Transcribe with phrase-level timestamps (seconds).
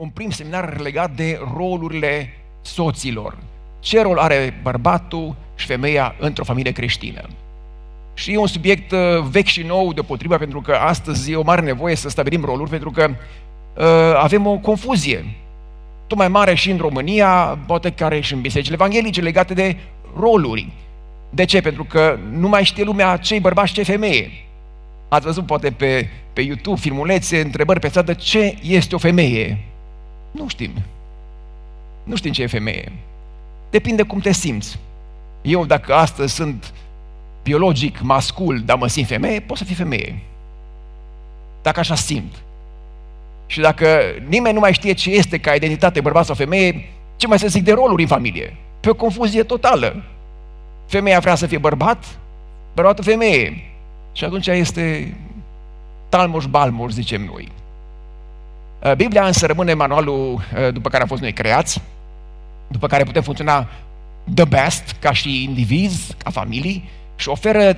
[0.00, 2.28] un prim seminar legat de rolurile
[2.60, 3.36] soților.
[3.80, 7.28] Ce rol are bărbatul și femeia într-o familie creștină?
[8.14, 8.98] Și e un subiect uh,
[9.30, 12.90] vechi și nou deopotrivă, pentru că astăzi e o mare nevoie să stabilim roluri, pentru
[12.90, 13.84] că uh,
[14.16, 15.24] avem o confuzie.
[16.06, 19.76] Tot mai mare și în România, poate care și în bisericile evanghelice, legate de
[20.16, 20.68] roluri.
[21.30, 21.60] De ce?
[21.60, 24.30] Pentru că nu mai știe lumea ce bărbat și ce femeie.
[25.08, 29.69] Ați văzut poate pe, pe YouTube filmulețe, întrebări pe stradă, ce este o femeie?
[30.30, 30.70] Nu știm.
[32.02, 32.92] Nu știm ce e femeie.
[33.70, 34.78] Depinde cum te simți.
[35.42, 36.72] Eu, dacă astăzi sunt
[37.42, 40.18] biologic mascul, dar mă simt femeie, pot să fii femeie.
[41.62, 42.34] Dacă așa simt.
[43.46, 47.38] Și dacă nimeni nu mai știe ce este ca identitate bărbat sau femeie, ce mai
[47.38, 48.56] să zic de roluri în familie?
[48.80, 50.02] Pe o confuzie totală.
[50.86, 52.04] Femeia vrea să fie bărbat,
[52.74, 53.62] bărbatul femeie.
[54.12, 55.16] Și atunci este
[56.08, 57.48] talmoș balmoș, zicem noi.
[58.84, 61.82] Uh, Biblia însă rămâne manualul uh, după care am fost noi creați,
[62.68, 63.68] după care putem funcționa
[64.34, 67.76] the best, ca și indivizi, ca familii, și oferă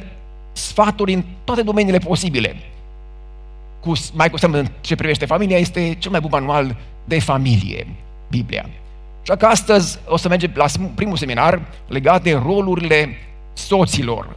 [0.53, 2.57] sfaturi în toate domeniile posibile.
[3.81, 7.87] Cu, mai cu seamă în ce privește familia, este cel mai bun manual de familie,
[8.31, 8.69] Biblia.
[9.23, 13.09] Așa că astăzi o să mergem la primul seminar legat de rolurile
[13.53, 14.37] soților.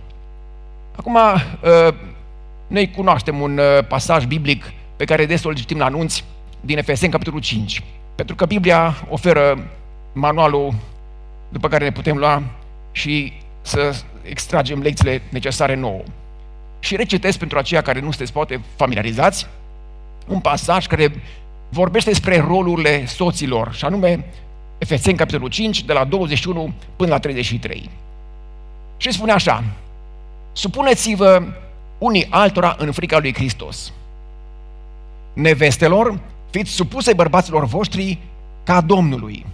[0.95, 1.93] Acum, uh,
[2.67, 6.25] noi cunoaștem un pasaj biblic pe care des îl citim la anunți,
[6.65, 7.83] din Efeseni, capitolul 5.
[8.15, 9.67] Pentru că Biblia oferă
[10.13, 10.73] manualul
[11.49, 12.43] după care ne putem lua
[12.91, 16.01] și să extragem lecțiile necesare nouă.
[16.79, 19.47] Și recitesc pentru aceia care nu sunteți poate familiarizați
[20.27, 21.21] un pasaj care
[21.69, 24.25] vorbește despre rolurile soților, și anume
[24.77, 27.89] Efeseni, capitolul 5, de la 21 până la 33.
[28.97, 29.63] Și spune așa,
[30.53, 31.43] supuneți-vă
[31.97, 33.93] unii altora în frica lui Hristos.
[35.33, 36.19] Nevestelor,
[36.55, 38.17] fiți supuse bărbaților voștri
[38.63, 39.45] ca Domnului.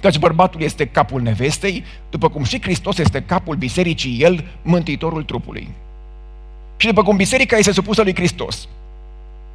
[0.00, 5.68] Căci bărbatul este capul nevestei, după cum și Hristos este capul bisericii, el, mântuitorul trupului.
[6.76, 8.68] Și după cum biserica este supusă lui Hristos,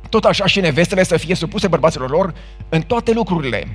[0.09, 2.33] tot așa și nevestele să fie supuse bărbaților lor
[2.69, 3.67] în toate lucrurile.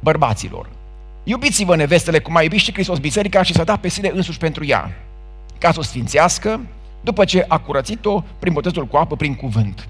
[0.00, 0.68] Bărbaților,
[1.24, 4.64] iubiți-vă nevestele cum a iubit și Hristos biserica și să da pe sine însuși pentru
[4.64, 4.92] ea,
[5.58, 6.60] ca să o sfințească,
[7.00, 9.88] după ce a curățit-o prin botezul cu apă, prin cuvânt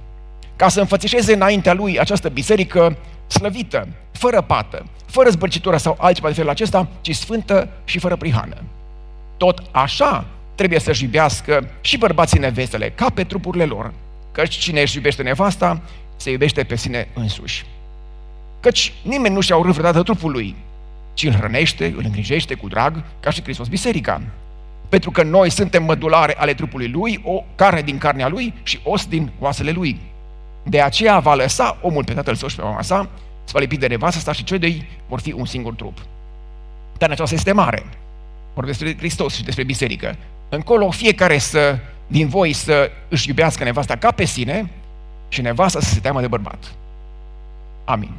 [0.57, 6.35] ca să înfățișeze înaintea lui această biserică slăvită, fără pată, fără zbărcitură sau altceva de
[6.35, 8.57] felul acesta, ci sfântă și fără prihană.
[9.37, 13.93] Tot așa trebuie să-și iubească și bărbații nevestele, ca pe trupurile lor,
[14.33, 15.81] căci cine își iubește nevasta,
[16.17, 17.65] se iubește pe sine însuși.
[18.61, 20.55] Căci nimeni nu și-a urât vreodată trupul lui,
[21.15, 24.21] ci îl hrănește, îl îngrijește cu drag, ca și Hristos biserica.
[24.89, 29.07] Pentru că noi suntem mădulare ale trupului lui, o carne din carnea lui și os
[29.07, 30.01] din oasele lui.
[30.65, 33.09] De aceea va lăsa omul pe tatăl său și pe mama sa,
[33.45, 35.99] se va lipi de nevastă sa și cei doi vor fi un singur trup.
[36.99, 37.87] Dar aceasta este mare.
[38.55, 40.17] Vorbesc despre Hristos și despre biserică.
[40.49, 44.71] Încolo fiecare să, din voi să își iubească nevasta ca pe sine
[45.29, 46.75] și nevasta să se teamă de bărbat.
[47.85, 48.13] Amin.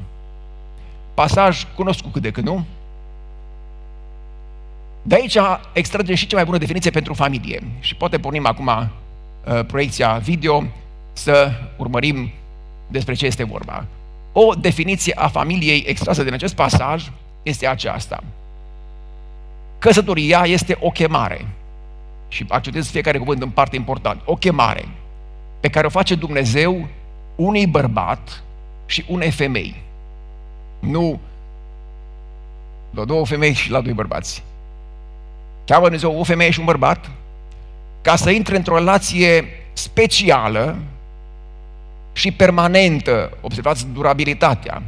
[1.13, 2.65] Pasaj cunoscut cât de cât, nu?
[5.01, 5.37] De aici
[5.73, 7.63] extragem și cea mai bună definiție pentru familie.
[7.79, 10.63] Și poate pornim acum uh, proiecția video
[11.15, 12.31] să urmărim
[12.87, 13.85] despre ce este vorba.
[14.31, 17.11] O definiție a familiei extrasă din acest pasaj
[17.43, 18.23] este aceasta.
[19.79, 21.47] Căsătoria este o chemare.
[22.27, 24.21] Și accentuez fiecare cuvânt în parte important.
[24.25, 24.87] O chemare
[25.59, 26.87] pe care o face Dumnezeu
[27.35, 28.43] unui bărbat
[28.85, 29.75] și unei femei.
[30.79, 31.19] Nu
[32.89, 34.43] la două femei și la doi bărbați.
[35.65, 37.11] Cheamă Dumnezeu o femeie și un bărbat
[38.01, 40.77] ca să intre într-o relație specială
[42.15, 44.83] și permanentă, observați durabilitatea,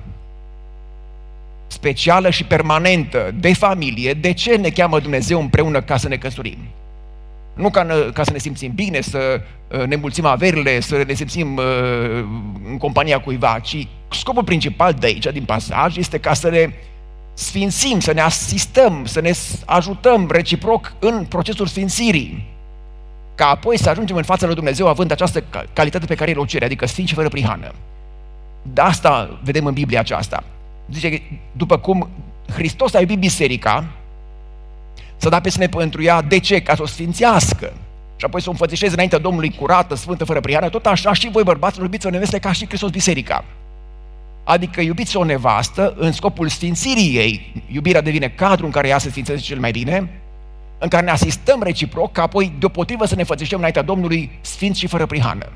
[1.67, 6.57] specială și permanentă de familie, de ce ne cheamă Dumnezeu împreună ca să ne căsătorim?
[7.53, 11.55] Nu ca, ca să ne simțim bine, să uh, ne mulțim averile, să ne simțim
[11.55, 11.63] uh,
[12.69, 16.69] în compania cuiva, ci scopul principal de aici, din pasaj, este ca să ne
[17.33, 19.31] sfințim, să ne asistăm, să ne
[19.65, 22.55] ajutăm reciproc în procesul sfințirii
[23.37, 25.43] ca apoi să ajungem în fața lui Dumnezeu având această
[25.73, 27.73] calitate pe care el o cere, adică sfinț și fără prihană.
[28.61, 30.43] De asta vedem în Biblia aceasta.
[30.91, 32.09] Zice, după cum
[32.53, 33.85] Hristos a iubit biserica,
[35.17, 36.61] să da pe sine pentru ea, de ce?
[36.61, 37.73] Ca să o sfințească.
[38.15, 41.43] Și apoi să o înfățișeze înaintea Domnului curată, sfântă, fără prihană, tot așa și voi
[41.43, 43.45] bărbați iubiți o neveste ca și Hristos biserica.
[44.43, 47.63] Adică iubiți o nevastă în scopul sfințirii ei.
[47.71, 50.09] Iubirea devine cadrul în care ea se sfințește cel mai bine,
[50.77, 54.87] în care ne asistăm reciproc, ca apoi deopotrivă să ne fățișăm înaintea Domnului sfinți și
[54.87, 55.51] fără prihană.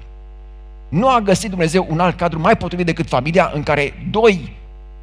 [0.89, 4.55] Nu a găsit Dumnezeu un alt cadru mai potrivit decât familia în care doi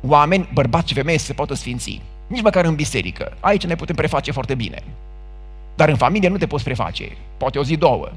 [0.06, 2.00] oameni, bărbați și femei, se poată sfinți.
[2.26, 3.32] Nici măcar în biserică.
[3.40, 4.82] Aici ne putem preface foarte bine.
[5.74, 7.08] Dar în familie nu te poți preface.
[7.36, 8.08] Poate o zi, două.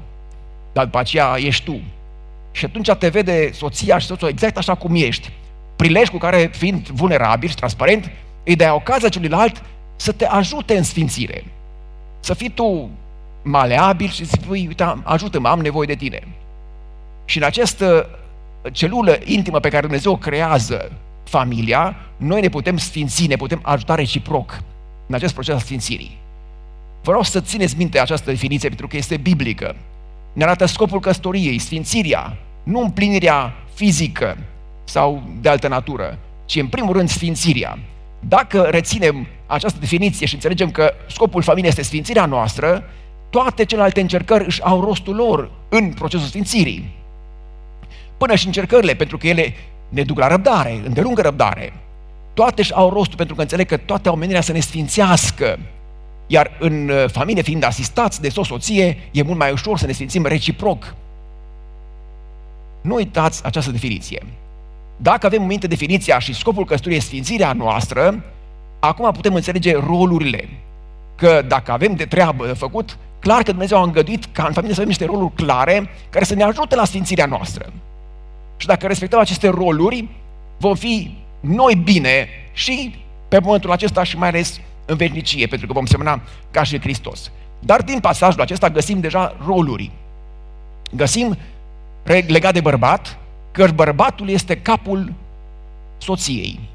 [0.72, 1.80] Dar după aceea ești tu.
[2.50, 5.30] Și atunci te vede soția și soțul exact așa cum ești.
[5.76, 8.10] Prilej cu care, fiind vulnerabil și transparent,
[8.44, 9.62] îi dai ocazia celuilalt
[9.96, 11.44] să te ajute în sfințire.
[12.24, 12.90] Să fii tu
[13.42, 16.28] maleabil și să spui, uite, ajută-mă, am nevoie de tine.
[17.24, 18.08] Și în această
[18.72, 20.92] celulă intimă pe care Dumnezeu o creează
[21.24, 24.62] familia, noi ne putem sfinți, ne putem ajuta reciproc
[25.06, 26.18] în acest proces al sfințirii.
[27.02, 29.76] Vreau să țineți minte această definiție pentru că este biblică.
[30.32, 34.36] Ne arată scopul căsătoriei, sfințirea, nu împlinirea fizică
[34.84, 37.78] sau de altă natură, ci în primul rând sfințirea.
[38.20, 42.84] Dacă reținem această definiție și înțelegem că scopul familiei este sfințirea noastră,
[43.30, 46.90] toate celelalte încercări își au rostul lor în procesul sfințirii.
[48.16, 49.54] Până și încercările, pentru că ele
[49.88, 51.72] ne duc la răbdare, îndelungă răbdare.
[52.34, 55.58] Toate își au rostul pentru că înțeleg că toate au menirea să ne sfințească.
[56.26, 60.26] Iar în uh, familie, fiind asistați de soție, e mult mai ușor să ne sfințim
[60.26, 60.94] reciproc.
[62.80, 64.22] Nu uitați această definiție.
[64.96, 68.24] Dacă avem în minte definiția și scopul căsătoriei sfințirea noastră,
[68.84, 70.48] acum putem înțelege rolurile.
[71.14, 74.74] Că dacă avem de treabă de făcut, clar că Dumnezeu a îngăduit ca în familie
[74.74, 77.72] să avem niște roluri clare care să ne ajute la sfințirea noastră.
[78.56, 80.08] Și dacă respectăm aceste roluri,
[80.58, 82.94] vom fi noi bine și
[83.28, 86.20] pe momentul acesta și mai ales în veșnicie, pentru că vom semna
[86.50, 87.30] ca și Hristos.
[87.58, 89.90] Dar din pasajul acesta găsim deja roluri.
[90.92, 91.36] Găsim
[92.26, 93.18] legat de bărbat,
[93.50, 95.12] că bărbatul este capul
[95.98, 96.71] soției.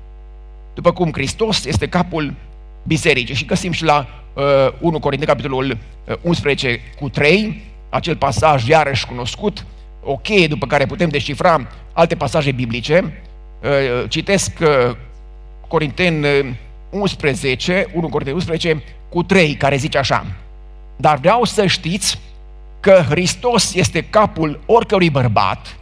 [0.78, 2.34] După cum Hristos este capul
[2.84, 3.36] bisericii.
[3.36, 4.44] Și găsim și la uh,
[4.80, 5.78] 1 Corinteni, capitolul
[6.22, 9.66] 11 uh, cu 3, acel pasaj iarăși cunoscut,
[10.04, 13.22] o cheie după care putem descifra alte pasaje biblice.
[13.64, 14.96] Uh, citesc uh,
[15.68, 16.26] Corinteni
[16.90, 20.26] 11, 1 Corinteni 11 cu 3, care zice așa.
[20.96, 22.20] Dar vreau să știți
[22.80, 25.78] că Hristos este capul oricărui bărbat,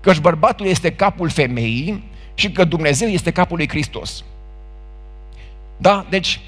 [0.00, 4.24] că bărbatul este capul femeii și că Dumnezeu este capul lui Hristos.
[5.76, 6.06] Da?
[6.08, 6.40] Deci,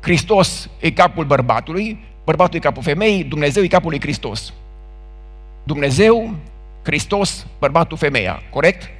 [0.00, 4.52] Hristos e capul bărbatului, bărbatul e capul femeii, Dumnezeu e capul lui Hristos.
[5.62, 6.34] Dumnezeu,
[6.82, 8.42] Hristos, bărbatul, femeia.
[8.50, 8.90] Corect?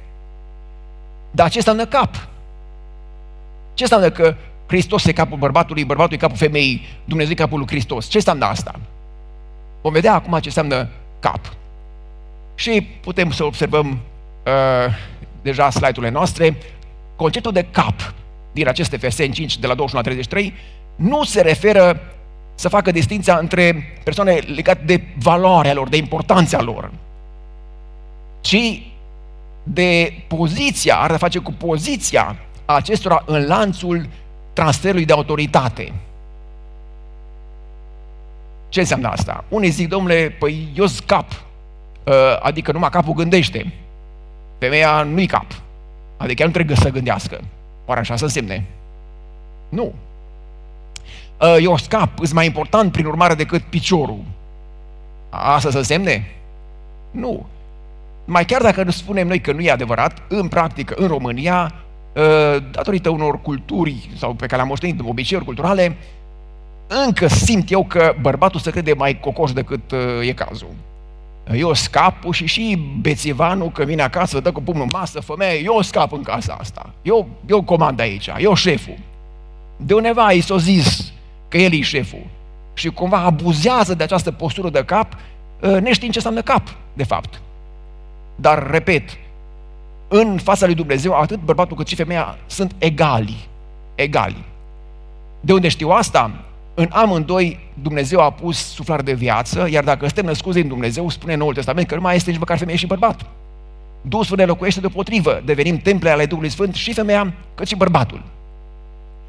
[1.31, 2.27] Dar ce înseamnă cap?
[3.73, 4.35] Ce înseamnă că
[4.67, 8.07] Hristos e capul bărbatului, bărbatul e capul femeii, Dumnezeu e capul lui Hristos?
[8.07, 8.79] Ce înseamnă asta?
[9.81, 11.53] Vom vedea acum ce înseamnă cap.
[12.55, 13.99] Și putem să observăm
[14.45, 14.93] uh,
[15.41, 16.57] deja slide-urile noastre.
[17.15, 18.13] Conceptul de cap
[18.51, 20.53] din aceste Efeseni 5, de la 21 la 33,
[20.95, 21.99] nu se referă
[22.55, 26.91] să facă distinția între persoane legate de valoarea lor, de importanța lor,
[28.41, 28.81] ci
[29.63, 32.35] de poziția, are de face cu poziția
[32.65, 34.07] acestora în lanțul
[34.53, 35.93] transferului de autoritate.
[38.69, 39.43] Ce înseamnă asta?
[39.47, 41.31] Unii zic, domnule, păi eu cap,
[42.07, 43.73] ă, adică numai capul gândește.
[44.61, 45.45] Femeia nu-i cap,
[46.17, 47.41] adică ea nu trebuie să gândească.
[47.85, 48.65] Oare așa să însemne?
[49.69, 49.93] Nu.
[51.39, 54.19] Ă, eu scap, îți mai important prin urmare decât piciorul.
[55.29, 56.31] Asta să însemne?
[57.11, 57.45] Nu.
[58.25, 61.73] Mai chiar dacă nu spunem noi că nu e adevărat, în practică, în România,
[62.15, 65.95] ă, datorită unor culturi sau pe care le-am moștenit, obiceiuri culturale,
[67.05, 70.73] încă simt eu că bărbatul se crede mai cocoș decât ă, e cazul.
[71.53, 75.81] Eu scap și și bețivanul că vine acasă, dă cu pumnul în masă, femeie, eu
[75.81, 76.93] scap în casa asta.
[77.01, 78.97] Eu, eu comand aici, eu șeful.
[79.77, 81.13] De undeva i s-o zis
[81.47, 82.25] că el e șeful.
[82.73, 85.17] Și cumva abuzează de această postură de cap,
[85.63, 87.41] ă, neștiind ce înseamnă cap, de fapt.
[88.35, 89.17] Dar, repet,
[90.07, 93.47] în fața lui Dumnezeu, atât bărbatul cât și femeia sunt egali.
[93.95, 94.43] Egali.
[95.39, 96.31] De unde știu asta?
[96.73, 101.33] În amândoi Dumnezeu a pus suflare de viață, iar dacă suntem născuți din Dumnezeu, spune
[101.33, 103.25] în Noul Testament că nu mai este nici măcar femeie și bărbat.
[104.01, 108.23] Duhul Sfânt ne locuiește deopotrivă, devenim temple ale Duhului Sfânt și femeia, cât și bărbatul.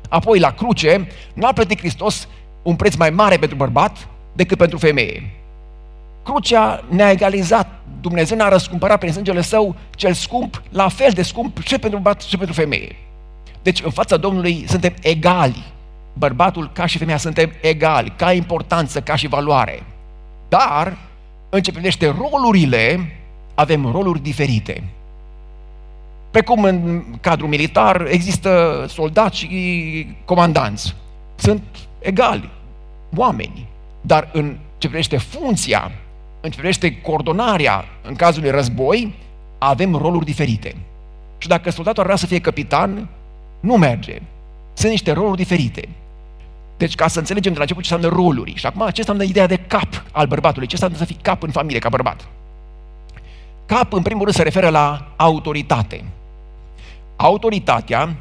[0.08, 2.28] Apoi, la cruce, nu a plătit Hristos
[2.62, 5.30] un preț mai mare pentru bărbat decât pentru femeie.
[6.24, 7.80] Crucea ne-a egalizat.
[8.00, 12.22] Dumnezeu ne-a răscumpărat prin sângele său cel scump, la fel de scump și pentru bărbat
[12.22, 12.96] și pentru femeie.
[13.62, 15.72] Deci, în fața Domnului suntem egali.
[16.12, 19.82] Bărbatul ca și femeia suntem egali, ca importanță, ca și valoare.
[20.48, 20.96] Dar,
[21.48, 23.12] în ce privește rolurile,
[23.54, 24.82] avem roluri diferite.
[26.30, 30.94] Precum în cadrul militar există soldați și comandanți.
[31.34, 31.62] Sunt
[31.98, 32.50] egali,
[33.16, 33.66] oameni.
[34.00, 35.90] Dar în ce privește funcția,
[36.40, 39.14] în ce privește coordonarea în cazul de război,
[39.58, 40.76] avem roluri diferite.
[41.38, 43.08] Și dacă soldatul ar vrea să fie capitan,
[43.60, 44.22] nu merge.
[44.72, 45.88] Sunt niște roluri diferite.
[46.82, 48.54] Deci, ca să înțelegem de la început ce înseamnă roluri.
[48.56, 50.66] Și acum, ce înseamnă ideea de cap al bărbatului?
[50.66, 52.28] Ce înseamnă să fii cap în familie, ca bărbat?
[53.66, 56.04] Cap, în primul rând, se referă la autoritate.
[57.16, 58.14] Autoritatea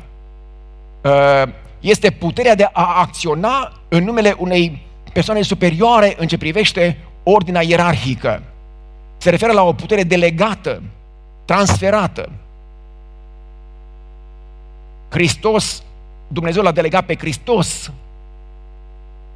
[1.01, 1.43] uh,
[1.79, 4.81] este puterea de a acționa în numele unei
[5.13, 8.43] persoane superioare în ce privește ordinea ierarhică.
[9.17, 10.81] Se referă la o putere delegată,
[11.45, 12.29] transferată.
[15.09, 15.83] Hristos,
[16.27, 17.91] Dumnezeu l-a delegat pe Hristos.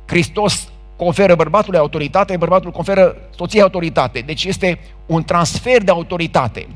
[0.05, 4.19] Hristos conferă bărbatului autoritate, bărbatul conferă soției autoritate.
[4.19, 6.67] Deci este un transfer de autoritate.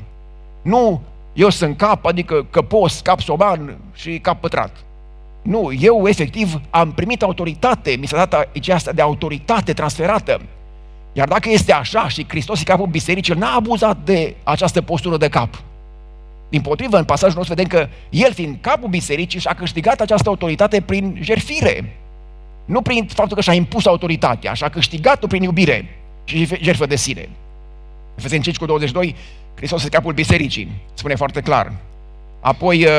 [0.62, 1.00] Nu
[1.32, 4.76] eu sunt cap, adică căpos, cap soban și cap pătrat.
[5.42, 10.40] Nu, eu efectiv am primit autoritate, mi s-a dat aici asta de autoritate transferată.
[11.12, 15.28] Iar dacă este așa și Hristos e capul bisericii, n-a abuzat de această postură de
[15.28, 15.62] cap.
[16.48, 20.80] Din potrivă, în pasajul nostru vedem că el, fiind capul bisericii, și-a câștigat această autoritate
[20.80, 21.99] prin jerfire.
[22.70, 27.28] Nu prin faptul că și-a impus autoritatea, și-a câștigat-o prin iubire și jertfă de sine.
[28.14, 29.14] Efeseni 5 cu 22,
[29.54, 31.72] Hristos este capul bisericii, spune foarte clar.
[32.40, 32.90] Apoi, uh,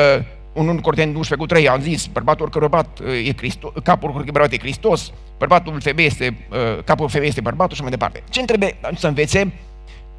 [0.52, 4.08] un 1 Corinteni 11 cu 3 am zis, bărbatul oricărui bărbat uh, e Hristos, capul
[4.08, 8.22] oricărui bărbat e Hristos, bărbatul femeie este, uh, capul femeie este bărbatul și mai departe.
[8.28, 9.52] Ce trebuie să învețe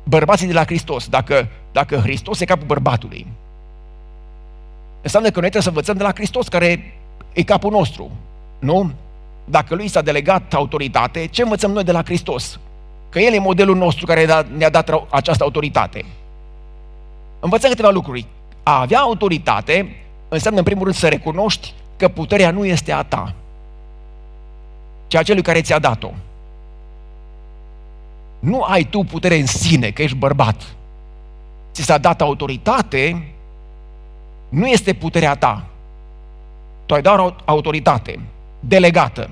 [0.03, 1.07] bărbații de la Hristos?
[1.07, 3.27] Dacă, dacă Hristos e capul bărbatului,
[5.01, 6.93] înseamnă că noi trebuie să învățăm de la Hristos, care
[7.33, 8.11] e capul nostru,
[8.59, 8.91] nu?
[9.45, 12.59] Dacă lui s-a delegat autoritate, ce învățăm noi de la Hristos?
[13.09, 16.05] Că El e modelul nostru care ne-a dat această autoritate.
[17.39, 18.25] Învățăm câteva lucruri.
[18.63, 19.95] A avea autoritate
[20.29, 23.33] înseamnă în primul rând să recunoști că puterea nu este a ta,
[25.07, 26.11] ci a celui care ți-a dat-o.
[28.39, 30.63] Nu ai tu putere în sine, că ești bărbat.
[31.71, 33.33] Ți s-a dat autoritate,
[34.49, 35.63] nu este puterea ta.
[36.85, 38.19] Tu ai doar autoritate,
[38.67, 39.29] delegată.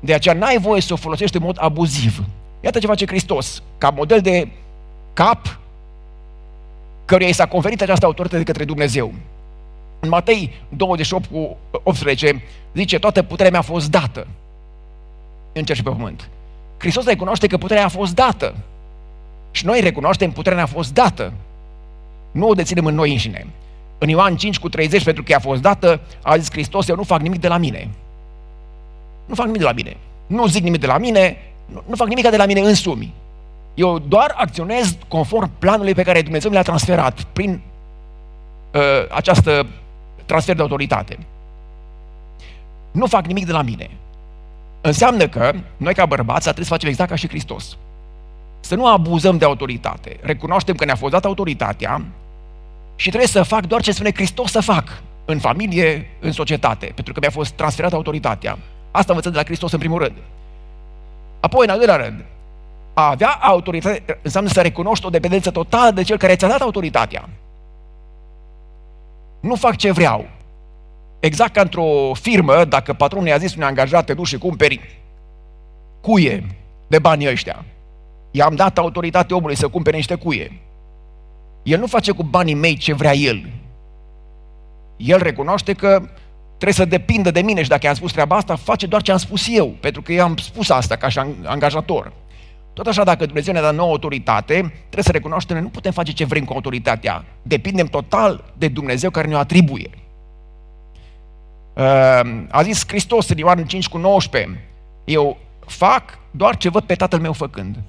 [0.00, 2.24] De aceea n-ai voie să o folosești în mod abuziv.
[2.60, 3.62] Iată ce face Hristos.
[3.78, 4.48] Ca model de
[5.12, 5.58] cap,
[7.04, 9.12] căruia i s-a conferit această autoritate de către Dumnezeu.
[10.00, 12.42] În Matei 28 cu 18
[12.74, 14.26] zice, toată puterea mea a fost dată
[15.52, 16.28] în cer și pe pământ.
[16.78, 18.54] Hristos recunoaște că puterea a fost dată.
[19.50, 21.32] Și noi recunoaștem că puterea ne-a fost dată.
[22.30, 23.46] Nu o deținem în noi înșine.
[23.98, 27.02] În Ioan 5 cu 30, pentru că i-a fost dată, a zis Hristos, eu nu
[27.02, 27.88] fac nimic de la mine.
[29.26, 29.96] Nu fac nimic de la mine.
[30.26, 31.36] Nu zic nimic de la mine,
[31.66, 33.12] nu, nu fac nimic de la mine însumi.
[33.74, 37.60] Eu doar acționez conform planului pe care Dumnezeu mi l-a transferat prin
[38.74, 38.80] uh,
[39.14, 39.66] această
[40.26, 41.18] transfer de autoritate.
[42.90, 43.90] Nu fac nimic de la mine.
[44.80, 47.76] Înseamnă că noi ca bărbați trebuie să facem exact ca și Hristos.
[48.60, 50.16] Să nu abuzăm de autoritate.
[50.20, 52.02] Recunoaștem că ne-a fost dat autoritatea
[52.96, 57.12] și trebuie să fac doar ce spune Hristos să fac în familie, în societate, pentru
[57.12, 58.58] că mi-a fost transferată autoritatea.
[58.92, 60.16] Asta învățăm de la Hristos în primul rând.
[61.40, 62.24] Apoi, în al doilea rând,
[62.94, 67.28] a avea autoritate înseamnă să recunoști o dependență totală de cel care ți-a dat autoritatea.
[69.40, 70.26] Nu fac ce vreau.
[71.20, 75.00] Exact ca într-o firmă, dacă patronul i-a zis unui angajat, te duci și cumperi
[76.00, 76.46] cuie
[76.86, 77.64] de banii ăștia.
[78.30, 80.60] I-am dat autoritate omului să cumpere niște cuie.
[81.62, 83.48] El nu face cu banii mei ce vrea el.
[84.96, 86.02] El recunoaște că
[86.62, 89.18] trebuie să depindă de mine și dacă i-am spus treaba asta, face doar ce am
[89.18, 92.12] spus eu, pentru că eu am spus asta ca și angajator.
[92.72, 96.12] Tot așa, dacă Dumnezeu ne-a dat nouă autoritate, trebuie să recunoaștem că nu putem face
[96.12, 97.24] ce vrem cu autoritatea.
[97.42, 99.90] Depindem total de Dumnezeu care ne-o atribuie.
[101.72, 104.64] Uh, a zis Hristos în Ioan 5 cu 19,
[105.04, 107.82] eu fac doar ce văd pe Tatăl meu făcând.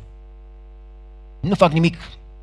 [1.40, 1.98] Nu fac nimic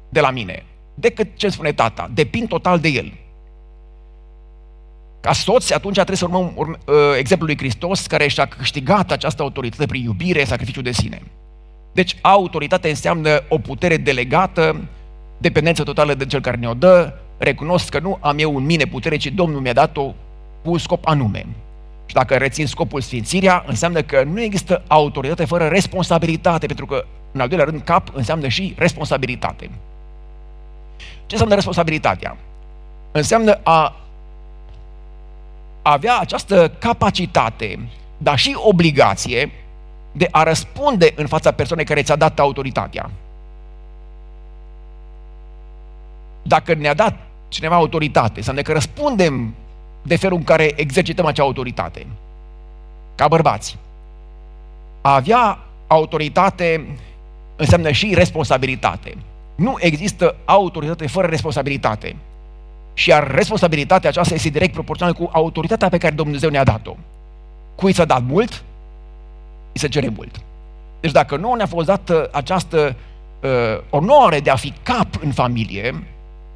[0.08, 2.10] de la mine, decât ce spune tata.
[2.14, 3.12] Depind total de el.
[5.20, 9.42] Ca soți, atunci trebuie să urmăm urme, uh, exemplul lui Hristos, care și-a câștigat această
[9.42, 11.22] autoritate prin iubire, sacrificiu de sine.
[11.92, 14.88] Deci, autoritate înseamnă o putere delegată,
[15.38, 19.16] dependență totală de cel care ne-o dă, recunosc că nu am eu în mine putere,
[19.16, 20.14] ci Domnul mi-a dat-o
[20.62, 21.46] cu un scop anume.
[22.06, 27.40] Și dacă rețin scopul sfințirea, înseamnă că nu există autoritate fără responsabilitate, pentru că, în
[27.40, 29.70] al doilea rând, cap înseamnă și responsabilitate.
[30.98, 32.36] Ce înseamnă responsabilitatea?
[33.12, 33.96] Înseamnă a
[35.82, 37.78] avea această capacitate,
[38.18, 39.50] dar și obligație
[40.12, 43.10] de a răspunde în fața persoanei care ți-a dat autoritatea.
[46.42, 47.18] Dacă ne-a dat
[47.48, 49.54] cineva autoritate, înseamnă că răspundem
[50.02, 52.06] de felul în care exercităm acea autoritate.
[53.14, 53.78] Ca bărbați.
[55.00, 56.86] A avea autoritate
[57.56, 59.16] înseamnă și responsabilitate.
[59.54, 62.16] Nu există autoritate fără responsabilitate.
[62.94, 66.96] Și iar responsabilitatea aceasta este direct proporțională cu autoritatea pe care Dumnezeu ne-a dat-o.
[67.74, 68.62] Cui s-a dat mult,
[69.72, 70.40] îi se cere mult.
[71.00, 72.96] Deci dacă nu ne-a fost dată această
[73.42, 76.04] uh, onoare de a fi cap în familie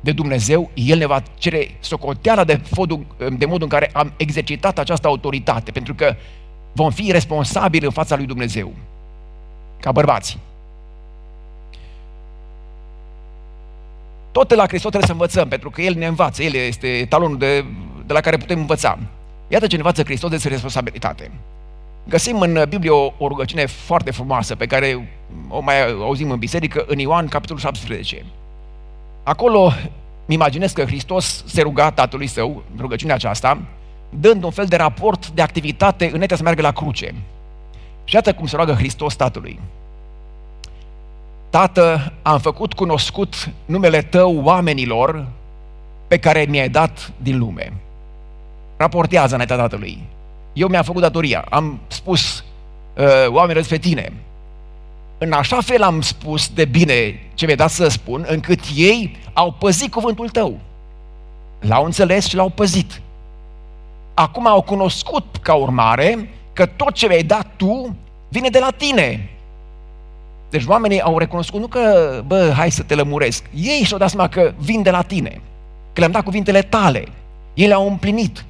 [0.00, 3.07] de Dumnezeu, El ne va cere socoteala de, fodul,
[3.38, 6.14] de modul în care am exercitat această autoritate, pentru că
[6.73, 8.73] vom fi responsabili în fața lui Dumnezeu,
[9.81, 10.38] ca bărbați.
[14.35, 17.38] Tot de la Hristos trebuie să învățăm, pentru că El ne învață, El este talonul
[17.38, 17.64] de,
[18.07, 18.99] de la care putem învăța.
[19.49, 21.31] Iată ce ne învață Hristos despre responsabilitate.
[22.09, 26.85] Găsim în Biblie o, o rugăciune foarte frumoasă pe care o mai auzim în biserică,
[26.87, 28.25] în Ioan, capitolul 17.
[29.23, 29.62] Acolo
[30.26, 33.61] îmi imaginez că Hristos se ruga Tatălui Său, în rugăciunea aceasta,
[34.11, 37.14] dând un fel de raport de activitate înainte să meargă la cruce.
[38.05, 39.61] Și iată cum se roagă Hristos Tatălui.
[41.54, 45.26] Tată, am făcut cunoscut numele Tău oamenilor
[46.08, 47.73] pe care mi-ai dat din lume.
[48.76, 49.99] Raportează înaintea Tatălui.
[50.52, 52.44] Eu mi-am făcut datoria, am spus
[52.96, 54.12] uh, oamenilor despre Tine.
[55.18, 59.52] În așa fel am spus de bine ce mi-ai dat să spun, încât ei au
[59.58, 60.58] păzit cuvântul Tău.
[61.61, 63.00] L-au înțeles și l-au păzit.
[64.14, 67.96] Acum au cunoscut ca urmare că tot ce mi-ai dat Tu
[68.28, 69.28] vine de la Tine
[70.54, 73.44] deci oamenii au recunoscut nu că, bă, hai să te lămuresc.
[73.54, 75.40] Ei și-au dat seama că vin de la tine.
[75.92, 77.04] Că le-am dat cuvintele tale.
[77.54, 78.44] Ei le-au împlinit.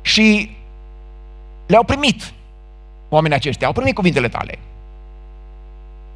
[0.00, 0.56] Și
[1.66, 2.32] le-au primit.
[3.08, 4.58] Oamenii aceștia au primit cuvintele tale.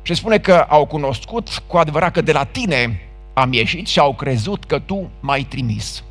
[0.02, 3.00] Și spune că au cunoscut cu adevărat că de la tine
[3.34, 6.04] am ieșit și au crezut că tu m-ai trimis.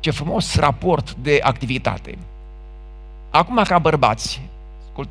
[0.00, 2.18] Ce frumos raport de activitate.
[3.30, 4.40] Acum, ca bărbați,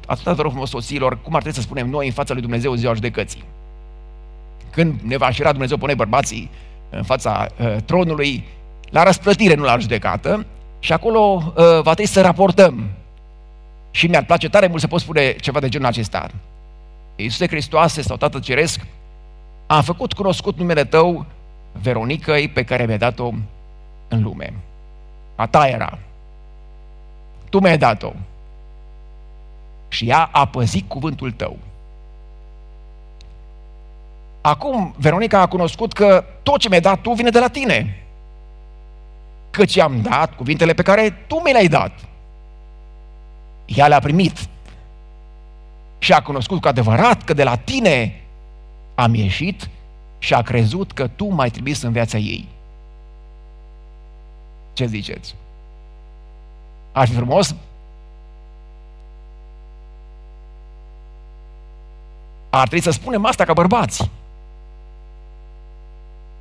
[0.05, 2.71] ascultați vă rog frumos soților, cum ar trebui să spunem noi în fața lui Dumnezeu
[2.71, 3.43] în ziua judecății.
[4.69, 6.49] Când ne va așera Dumnezeu pune bărbații
[6.89, 8.47] în fața uh, tronului,
[8.89, 10.45] la răsplătire, nu la judecată,
[10.79, 12.89] și acolo uh, va trebui să raportăm.
[13.91, 16.29] Și mi-ar place tare mult să pot spune ceva de genul acesta.
[17.15, 18.81] Iisuse Hristoase sau Tatăl Ceresc,
[19.67, 21.25] am făcut cunoscut numele Tău
[21.71, 23.31] Veronicăi pe care mi-ai dat-o
[24.07, 24.53] în lume.
[25.35, 25.97] A ta era.
[27.49, 28.13] Tu mi-ai dat-o
[29.87, 31.57] și ea a păzit cuvântul tău.
[34.41, 38.03] Acum, Veronica a cunoscut că tot ce mi-ai dat tu vine de la tine.
[39.49, 41.91] Căci am dat cuvintele pe care tu mi le-ai dat.
[43.65, 44.47] Ea le-a primit.
[45.99, 48.21] Și a cunoscut cu adevărat că de la tine
[48.95, 49.69] am ieșit
[50.19, 52.47] și a crezut că tu mai trimis în viața ei.
[54.73, 55.35] Ce ziceți?
[56.91, 57.55] Ar fi frumos
[62.57, 64.09] Ar trebui să spunem asta ca bărbați.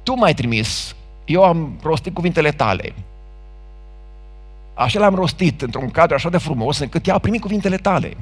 [0.02, 2.94] Tu m-ai trimis, eu am rostit cuvintele tale.
[4.74, 8.16] Așa le-am rostit într-un cadru așa de frumos încât ea a primit cuvintele tale.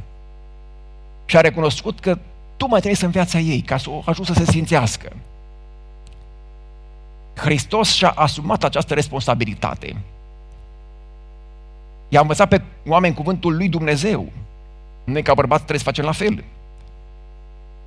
[1.25, 2.19] Și a recunoscut că
[2.57, 5.13] tu mai trimis în viața ei ca să o ajut să se sfințească.
[7.35, 9.97] Hristos și-a asumat această responsabilitate.
[12.09, 14.33] I-a învățat pe oameni cuvântul lui Dumnezeu.
[15.05, 16.45] Noi ca bărbați trebuie să facem la fel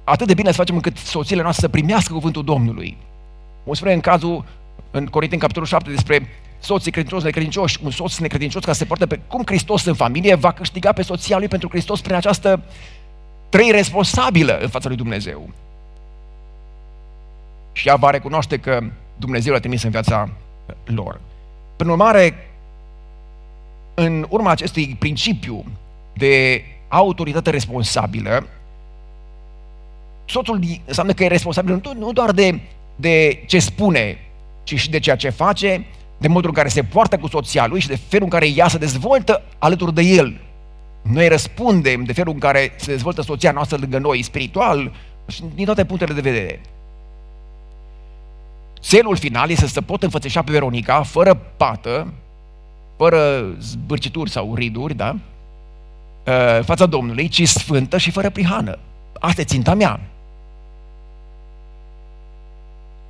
[0.10, 2.98] atât de bine să facem încât soțiile noastre să primească cuvântul Domnului.
[3.66, 4.46] O spune în cazul,
[4.92, 6.28] în Corinteni, capitolul 7, despre
[6.60, 10.52] soții credincioși, necredincioși, un soț necredincios care se poartă pe cum Hristos în familie va
[10.52, 12.62] câștiga pe soția lui pentru Hristos prin această
[13.50, 15.50] trei responsabilă în fața lui Dumnezeu.
[17.72, 18.84] Și ea va recunoaște că
[19.16, 20.30] Dumnezeu l-a trimis în viața
[20.86, 21.20] lor.
[21.76, 22.48] Prin urmare,
[23.94, 25.66] în urma acestui principiu
[26.14, 28.48] de autoritate responsabilă,
[30.30, 32.60] soțul înseamnă că e responsabil nu, nu doar de,
[32.96, 34.18] de ce spune,
[34.64, 35.86] ci și de ceea ce face,
[36.18, 38.68] de modul în care se poartă cu soția lui și de felul în care ea
[38.68, 40.40] se dezvoltă alături de el.
[41.02, 44.92] Noi răspundem de felul în care se dezvoltă soția noastră lângă noi, spiritual,
[45.28, 46.62] și din toate punctele de vedere.
[48.82, 52.14] Țelul final este să pot înfățeșa pe Veronica fără pată,
[52.98, 55.16] fără zbârcituri sau riduri, da?
[56.64, 58.80] fața Domnului, ci sfântă și fără prihană.
[59.20, 60.00] Asta e ținta mea.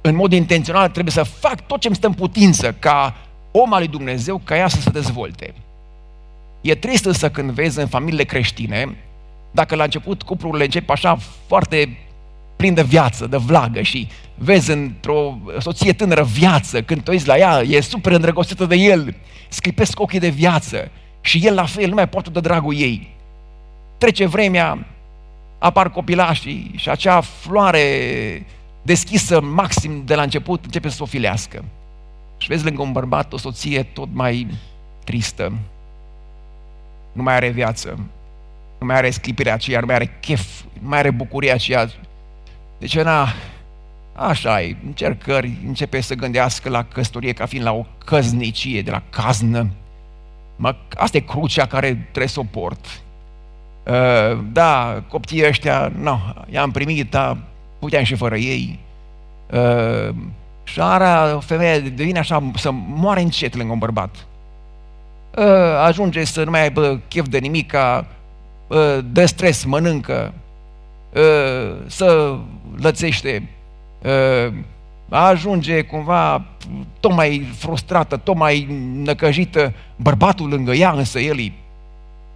[0.08, 3.15] În mod intențional trebuie să fac tot ce îmi stă în putință ca
[3.52, 5.54] om al lui Dumnezeu, ca ea să se dezvolte.
[6.62, 8.96] E trist însă când vezi în familiile creștine,
[9.52, 11.17] dacă la început cuplurile încep așa
[11.48, 11.98] foarte
[12.56, 17.38] plin de viață, de vlagă și vezi într-o soție tânără viață, când te uiți la
[17.38, 19.15] ea, e super îndrăgostită de el,
[19.50, 20.91] sclipesc ochii de viață
[21.22, 23.15] și el la fel nu mai poate de dragul ei.
[23.98, 24.86] Trece vremea,
[25.60, 27.82] apar copilașii și acea floare
[28.88, 31.63] deschisă maxim de la început începe să o filească.
[32.38, 34.47] Și vezi lângă un bărbat o soție tot mai
[35.04, 35.54] tristă,
[37.12, 38.00] nu mai are viață,
[38.80, 41.89] nu mai are sclipirea aceea, nu mai are chef, nu mai are bucuria aceea.
[42.78, 43.28] Deci, na,
[44.15, 49.04] așa e, încercări, începe să gândească la căsătorie ca fiind la o căznicie, de la
[49.10, 49.69] caznă.
[50.56, 53.02] Mă, asta e crucea care trebuie să o port.
[53.84, 56.19] Uh, da, copii ăștia, nu,
[56.50, 57.38] i-am primit, dar
[57.80, 58.80] puteam și fără ei.
[59.52, 60.16] Uh,
[60.63, 64.16] și ara, o femeie devine așa, să moare încet lângă un bărbat.
[65.38, 65.44] Uh,
[65.86, 67.74] ajunge să nu mai aibă chef de nimic,
[68.68, 70.34] uh, dă stres, mănâncă,
[71.13, 72.38] uh, să
[72.78, 73.50] lățește,
[74.04, 74.54] uh,
[75.10, 76.46] ajunge cumva
[77.00, 81.52] tot mai frustrată, tot mai năcăjită, bărbatul lângă ea, însă el e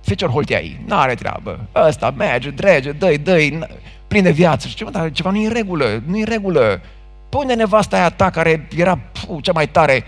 [0.01, 1.59] Fecior Holteai, n-are treabă.
[1.75, 3.59] Ăsta merge, drege, dă-i, dă-i,
[4.07, 4.67] prinde viață.
[4.67, 6.81] Și ceva, dar ceva nu e în regulă, nu e în regulă.
[7.29, 10.03] Pune nevasta aia ta care era puh, cea mai tare.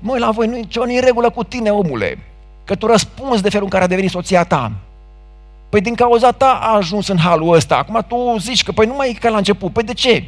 [0.00, 2.18] Măi, la voi, nu e ceva nu e în regulă cu tine, omule.
[2.64, 4.72] Că tu răspunzi de felul în care a devenit soția ta.
[5.68, 7.76] Păi din cauza ta a ajuns în halul ăsta.
[7.76, 9.72] Acum tu zici că, păi nu mai e ca la început.
[9.72, 10.24] Păi de ce?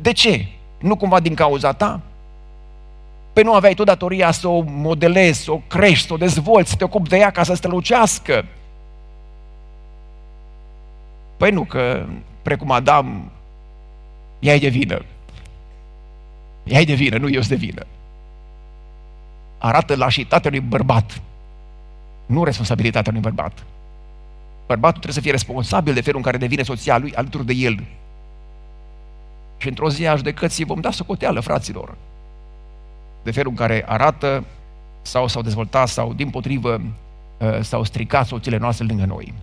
[0.00, 0.46] De ce?
[0.78, 2.00] Nu cumva din cauza ta?
[3.40, 6.76] Păi nu aveai tu datoria să o modelezi, să o crești, să o dezvolți, să
[6.76, 8.44] te ocupi de ea ca să strălucească.
[11.36, 12.06] Păi nu, că
[12.42, 13.30] precum Adam,
[14.38, 15.04] ea e de vină.
[16.64, 17.86] Ea e de vină, nu eu sunt de vină.
[19.58, 21.20] Arată lașitatea unui bărbat,
[22.26, 23.64] nu responsabilitatea unui bărbat.
[24.66, 27.84] Bărbatul trebuie să fie responsabil de felul în care devine soția lui alături de el.
[29.58, 31.94] Și într-o zi a judecății vom da socoteală, fraților
[33.22, 34.44] de felul în care arată
[35.02, 36.80] sau s-au dezvoltat sau, din potrivă,
[37.38, 39.34] uh, s-au stricat soțiile noastre lângă noi.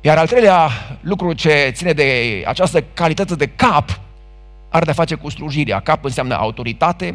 [0.00, 4.00] Iar al treilea lucru ce ține de această calitate de cap
[4.68, 5.80] are de face cu slujirea.
[5.80, 7.14] Cap înseamnă autoritate,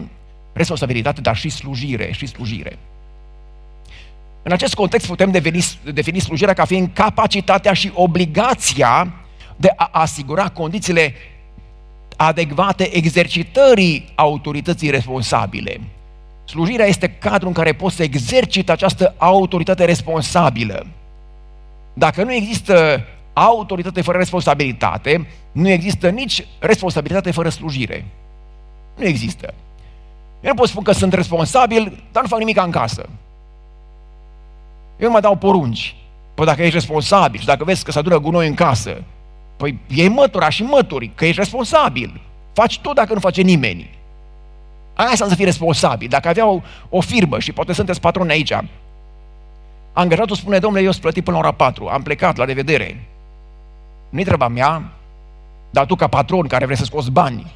[0.53, 2.77] responsabilitate, dar și slujire, și slujire.
[4.43, 9.13] În acest context putem defini, defini slujirea ca fiind capacitatea și obligația
[9.55, 11.13] de a asigura condițiile
[12.17, 15.81] adecvate exercitării autorității responsabile.
[16.45, 20.85] Slujirea este cadrul în care poți să exercit această autoritate responsabilă.
[21.93, 28.05] Dacă nu există autoritate fără responsabilitate, nu există nici responsabilitate fără slujire.
[28.95, 29.53] Nu există.
[30.41, 33.09] Eu nu pot spune că sunt responsabil, dar nu fac nimic în casă.
[34.99, 35.95] Eu nu mai dau porunci.
[36.33, 39.03] Păi dacă ești responsabil și dacă vezi că se adună gunoi în casă
[39.57, 42.21] Păi iei mătura și mături, că ești responsabil.
[42.53, 43.89] Faci tot dacă nu face nimeni.
[44.93, 46.07] Aia înseamnă să fii responsabil.
[46.09, 48.53] Dacă avea o, o firmă și poate sunteți patron aici,
[49.93, 53.07] angajatul spune, domnule, eu sunt plătit până la ora 4, am plecat, la revedere.
[54.09, 54.91] Nu-i treaba mea,
[55.69, 57.51] dar tu ca patron care vrei să scoți bani,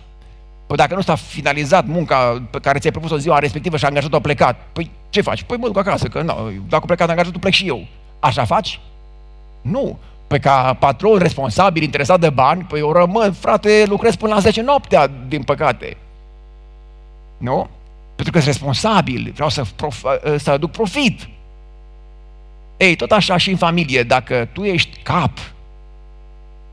[0.68, 4.22] păi dacă nu s-a finalizat munca pe care ți-ai propus-o ziua respectivă și angajatul a
[4.22, 5.44] plecat, păi ce faci?
[5.44, 7.88] Păi mă duc acasă, că nu, dacă a plecat angajatul, plec și eu.
[8.20, 8.80] Așa faci?
[9.62, 10.00] Nu.
[10.32, 14.62] Păi ca patron responsabil, interesat de bani, păi eu rămân, frate, lucrez până la 10
[14.62, 15.98] noaptea, din păcate.
[17.38, 17.70] Nu?
[18.16, 20.06] Pentru că sunt responsabil, vreau să, prof,
[20.38, 21.30] să aduc profit.
[22.78, 25.32] Ei, tot așa și în familie, dacă tu ești cap,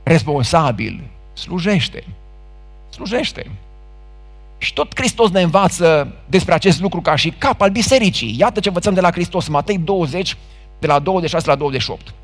[0.03, 1.01] responsabil,
[1.33, 2.05] slujește.
[2.91, 3.51] Slujește.
[4.59, 8.37] Și tot Hristos ne învață despre acest lucru ca și cap al bisericii.
[8.39, 10.37] Iată ce învățăm de la Hristos, Matei 20,
[10.79, 12.15] de la 26 la 28.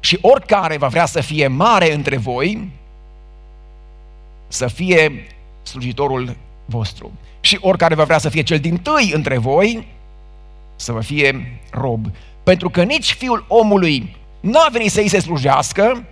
[0.00, 2.70] Și oricare va vrea să fie mare între voi,
[4.48, 5.26] să fie
[5.62, 7.12] slujitorul vostru.
[7.40, 9.86] Și oricare va vrea să fie cel din tâi între voi,
[10.76, 12.06] să vă fie rob.
[12.42, 16.04] Pentru că nici fiul omului n-a venit să-i se slujească,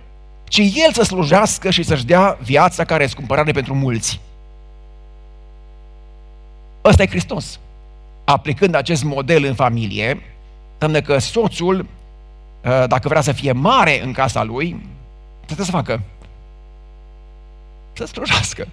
[0.43, 4.19] ci el să slujească și să-și dea viața care este cumpărare pentru mulți.
[6.85, 7.59] Ăsta e Hristos.
[8.23, 10.21] Aplicând acest model în familie,
[10.73, 11.98] înseamnă că soțul Uh,
[12.61, 14.85] dacă vrea să fie mare în casa lui,
[15.45, 16.01] trebuie să facă?
[17.93, 18.67] Să slujească.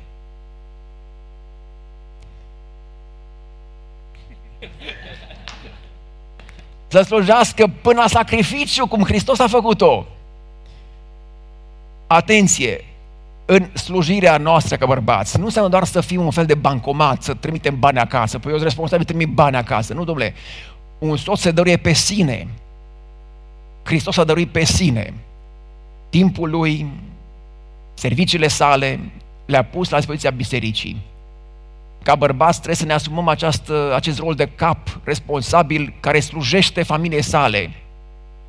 [6.89, 10.07] Să slujească până la sacrificiu, cum Hristos a făcut-o.
[12.07, 12.85] Atenție!
[13.45, 17.35] În slujirea noastră ca bărbați, nu înseamnă doar să fim un fel de bancomat, să
[17.35, 18.39] trimitem bani acasă.
[18.39, 19.95] Păi eu sunt responsabil, trimit bani acasă.
[19.95, 20.35] Nu, domnule.
[20.99, 22.49] Un soț se dăruie pe sine
[23.87, 25.15] Hristos a dăruit pe sine
[26.09, 26.87] timpul lui,
[27.95, 29.01] serviciile sale,
[29.47, 30.97] le-a pus la dispoziția bisericii.
[32.03, 37.23] ca bărbați trebuie să ne asumăm această, acest rol de cap responsabil care slujește familiei
[37.23, 37.71] sale,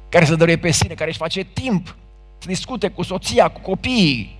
[0.09, 1.95] care să dăruie pe sine, care își face timp
[2.37, 4.37] să discute cu soția, cu copiii,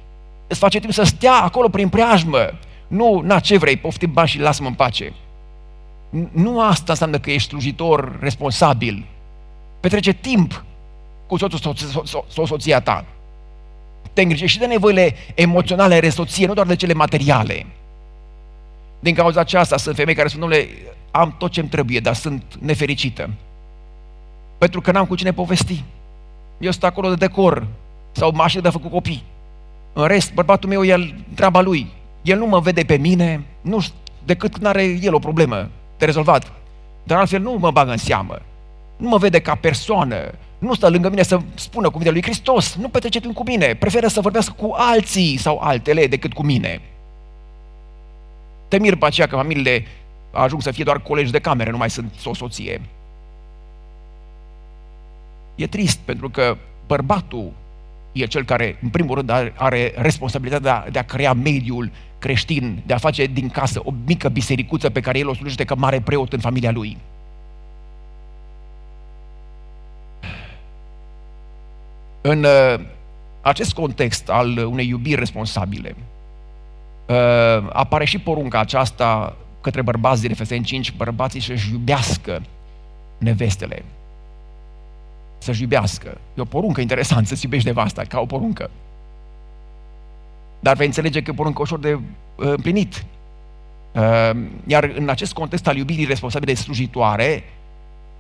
[0.47, 2.60] îți face timp să stea acolo prin preajmă.
[2.88, 5.13] Nu, na, ce vrei, poftim bani și lasă-mă în pace.
[6.31, 9.05] Nu asta înseamnă că ești slujitor responsabil.
[9.79, 10.65] Petrece timp
[11.27, 11.75] cu soțul
[12.27, 13.05] sau soția ta.
[14.13, 17.65] Te îngrijești și de nevoile emoționale ale soției, nu doar de cele materiale.
[18.99, 20.67] Din cauza aceasta sunt femei care spun, domnule,
[21.11, 23.29] am tot ce-mi trebuie, dar sunt nefericită.
[24.57, 25.83] Pentru că n-am cu cine povesti.
[26.59, 27.67] Eu sunt acolo de decor
[28.11, 29.23] sau mașină de făcut copii.
[29.93, 31.87] În rest, bărbatul meu, el treaba lui.
[32.21, 33.85] El nu mă vede pe mine, nu
[34.25, 36.51] decât când are el o problemă de rezolvat.
[37.03, 38.39] Dar altfel nu mă bagă în seamă.
[38.97, 40.33] Nu mă vede ca persoană.
[40.58, 42.76] Nu stă lângă mine să spună cuvintele lui Hristos.
[42.76, 43.76] Nu petrece timp cu mine.
[43.76, 46.82] Preferă să vorbească cu alții sau altele decât cu mine.
[48.67, 49.86] Te mir pe aceea că familiile
[50.32, 52.82] ajung să fie doar colegi de cameră, nu mai sunt o soție.
[55.56, 57.52] E trist pentru că bărbatul
[58.12, 62.82] e cel care, în primul rând, are responsabilitatea de a, de a crea mediul creștin,
[62.86, 66.02] de a face din casă o mică bisericuță pe care el o slujește ca mare
[66.02, 66.98] preot în familia lui.
[72.27, 72.79] În uh,
[73.41, 75.95] acest context al unei iubiri responsabile,
[77.07, 77.15] uh,
[77.73, 82.41] apare și porunca aceasta către bărbați din Efeseni 5, bărbații să-și iubească
[83.17, 83.83] nevestele
[85.37, 86.17] să-și iubească.
[86.37, 88.69] E o poruncă interesant să-ți iubești nevasta, ca o poruncă.
[90.59, 92.01] Dar vei înțelege că e o poruncă ușor de uh,
[92.35, 93.05] împlinit.
[93.91, 94.31] Uh,
[94.65, 97.43] iar în acest context al iubirii responsabile slujitoare,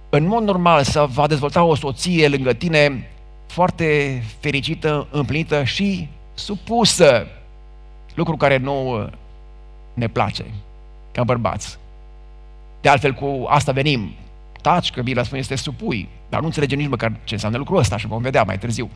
[0.09, 3.09] în mod normal să va dezvolta o soție lângă tine
[3.47, 7.27] foarte fericită, împlinită și supusă.
[8.15, 9.09] Lucru care nu
[9.93, 10.45] ne place,
[11.11, 11.77] ca bărbați.
[12.81, 14.11] De altfel, cu asta venim
[14.61, 17.97] taci, că Biblia spune este supui, dar nu înțelegem nici măcar ce înseamnă lucrul ăsta
[17.97, 18.89] și vom vedea mai târziu.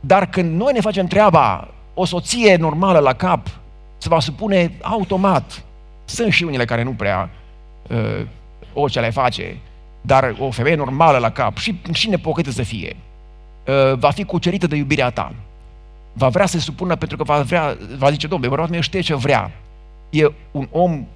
[0.00, 3.46] Dar când noi ne facem treaba, o soție normală la cap
[3.98, 5.64] se va supune automat.
[6.04, 7.30] Sunt și unele care nu prea
[7.88, 8.26] uh,
[8.72, 9.56] orice le face,
[10.00, 12.96] dar o femeie normală la cap și, și nepocăită să fie,
[13.66, 15.34] uh, va fi cucerită de iubirea ta.
[16.12, 19.00] Va vrea să se supună pentru că va, vrea, va zice, domnule, bărbatul meu știe
[19.00, 19.50] ce vrea.
[20.10, 21.06] E un om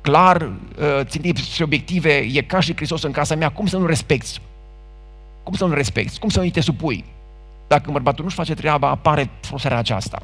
[0.00, 3.86] clar, uh, țintit și obiective, e ca și Hristos în casa mea, cum să nu
[3.86, 4.40] respecti?
[5.42, 6.18] Cum să nu respecti?
[6.18, 7.04] Cum să nu te supui?
[7.66, 10.22] Dacă bărbatul nu-și face treaba, apare frustrarea aceasta.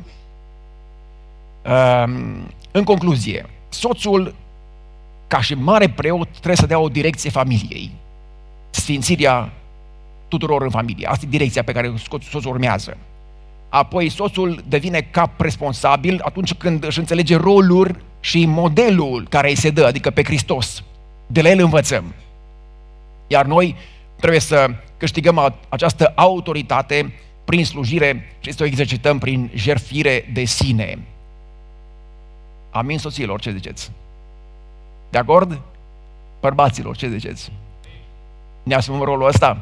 [1.67, 4.35] Um, în concluzie, soțul,
[5.27, 7.91] ca și mare preot, trebuie să dea o direcție familiei.
[8.71, 9.53] Sfințirea
[10.29, 11.07] tuturor în familie.
[11.07, 11.95] Asta e direcția pe care
[12.31, 12.97] soțul urmează.
[13.69, 19.71] Apoi soțul devine cap responsabil atunci când își înțelege rolul și modelul care îi se
[19.71, 20.83] dă, adică pe Hristos.
[21.27, 22.15] De la el învățăm.
[23.27, 23.77] Iar noi
[24.17, 27.13] trebuie să câștigăm această autoritate
[27.45, 30.99] prin slujire și să o exercităm prin jertfire de sine.
[32.71, 33.91] Amin, soților, ce ziceți?
[35.17, 35.61] De acord?
[36.41, 37.53] Bărbaților, ce ziceți?
[38.63, 39.59] Ne asumăm rolul ăsta?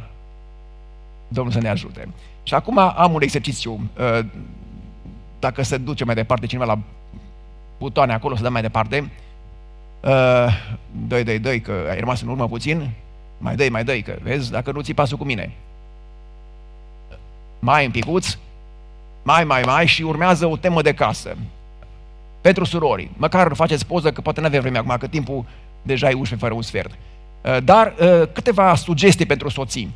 [1.28, 2.08] Domnul să ne ajute.
[2.42, 3.80] Și acum am un exercițiu.
[3.98, 4.26] Uh,
[5.38, 6.78] dacă se duce mai departe cineva la
[7.78, 9.10] butoane acolo să dăm mai departe.
[10.00, 10.46] Uh,
[11.06, 12.90] doi, doi, doi, că ai rămas în urmă puțin.
[13.38, 15.52] Mai dai, mai dai, că vezi, dacă nu ții pasul cu mine.
[17.58, 18.38] Mai în picuț,
[19.22, 21.36] mai, mai, mai și urmează o temă de casă.
[22.44, 25.44] Pentru surori, măcar faceți poză, că poate nu avem vreme acum, că timpul
[25.82, 26.90] deja e 11 fără un sfert.
[26.90, 29.94] Uh, dar uh, câteva sugestii pentru soții.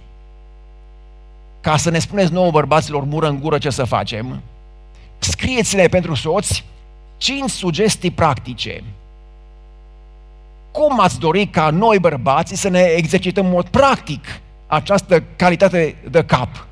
[1.60, 4.42] Ca să ne spuneți nouă bărbaților mură în gură ce să facem,
[5.18, 6.64] scrieți-le pentru soți
[7.16, 8.84] 5 sugestii practice.
[10.70, 14.24] Cum ați dori ca noi bărbații să ne exercităm în mod practic
[14.66, 16.66] această calitate de cap?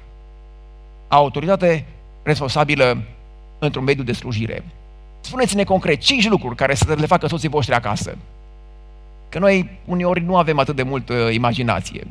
[1.08, 1.84] Autoritate
[2.22, 3.02] responsabilă
[3.58, 4.64] într-un mediu de slujire.
[5.26, 8.16] Spuneți-ne concret 5 lucruri care să le facă soții voștri acasă.
[9.28, 12.06] Că noi uneori nu avem atât de multă imaginație.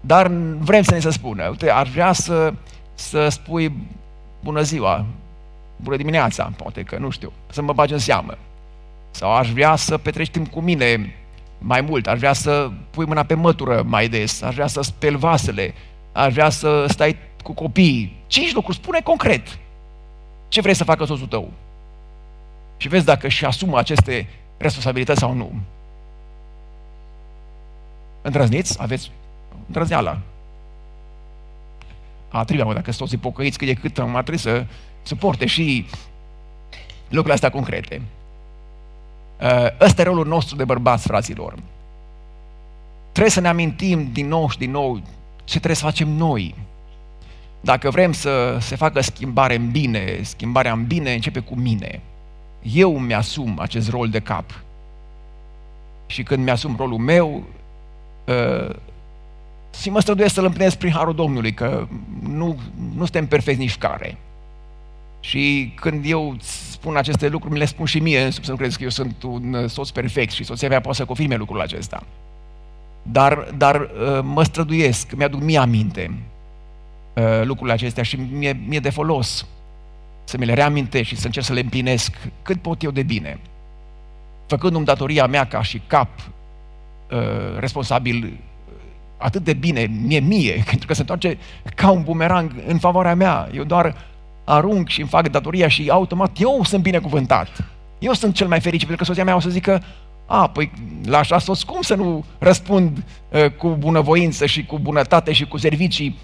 [0.00, 0.26] Dar
[0.58, 1.48] vrem să ne se spună.
[1.48, 2.52] Uite, ar vrea să,
[2.94, 3.72] să spui
[4.40, 5.04] bună ziua,
[5.76, 8.38] bună dimineața, poate că, nu știu, să mă bagi în seamă.
[9.10, 11.14] Sau aș vrea să petreci timp cu mine
[11.58, 15.16] mai mult, aș vrea să pui mâna pe mătură mai des, aș vrea să speli
[15.16, 15.74] vasele,
[16.12, 18.16] aș vrea să stai cu copiii.
[18.26, 19.58] Cinci lucruri, spune concret.
[20.48, 21.50] Ce vrei să facă soțul tău?
[22.76, 25.52] Și vezi dacă și asumă aceste responsabilități sau nu.
[28.22, 28.76] Îndrăzniți?
[28.80, 29.10] Aveți
[29.66, 30.18] îndrăzneala.
[32.28, 34.66] A, trebuie, dacă soții pocăiți cât de cât, mai trebuie să
[35.02, 35.86] suporte și
[37.02, 38.02] lucrurile astea concrete.
[39.40, 41.54] Uh, ăsta e rolul nostru de bărbați, fraților.
[43.12, 45.00] Trebuie să ne amintim din nou și din nou
[45.44, 46.54] ce trebuie să facem noi.
[47.60, 52.00] Dacă vrem să se facă schimbare în bine, schimbarea în bine începe cu mine.
[52.74, 54.60] Eu mi-asum acest rol de cap.
[56.06, 57.42] Și când mi-asum rolul meu,
[58.24, 58.74] uh,
[59.80, 61.86] și mă străduiesc să-L împlinesc prin Harul Domnului, că
[62.20, 62.58] nu,
[62.96, 64.16] nu suntem perfecți nici care.
[65.20, 68.82] Și când eu spun aceste lucruri, mi le spun și mie, să nu crezi că
[68.82, 72.02] eu sunt un soț perfect și soția mea poate să confirme lucrul acesta.
[73.02, 76.18] Dar, dar uh, mă străduiesc, mi-aduc mie aminte
[77.14, 79.46] uh, lucrurile acestea și mie, mie de folos
[80.26, 82.12] să mi le reamintesc și să încerc să le împlinesc
[82.42, 83.38] cât pot eu de bine.
[84.46, 88.38] Făcându-mi datoria mea ca și cap uh, responsabil
[89.16, 91.38] atât de bine, mie, mie, pentru că se întoarce
[91.74, 93.48] ca un bumerang în favoarea mea.
[93.54, 93.96] Eu doar
[94.44, 97.48] arunc și îmi fac datoria și automat eu sunt binecuvântat.
[97.98, 99.82] Eu sunt cel mai fericit, pentru că soția mea o să zică,
[100.26, 100.72] a, păi
[101.04, 105.56] la așa soț, cum să nu răspund uh, cu bunăvoință și cu bunătate și cu
[105.56, 106.18] servicii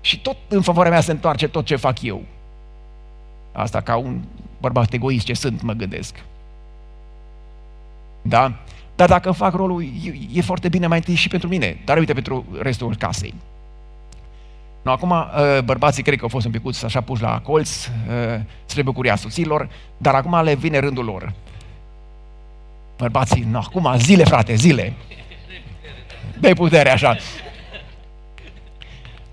[0.00, 2.22] și tot în favoarea mea se întoarce tot ce fac eu.
[3.52, 4.20] Asta ca un
[4.60, 6.14] bărbat egoist ce sunt, mă gândesc.
[8.22, 8.52] Da?
[8.96, 12.12] Dar dacă fac rolul, e, e foarte bine mai întâi și pentru mine, dar uite
[12.12, 13.34] pentru restul casei.
[14.82, 18.40] No, acum, uh, bărbații cred că au fost un picuț așa puși la colț, uh,
[18.64, 21.32] spre bucuria soților, dar acum le vine rândul lor.
[22.96, 24.92] Bărbații, no, acum zile, frate, zile.
[26.40, 27.16] De putere, așa.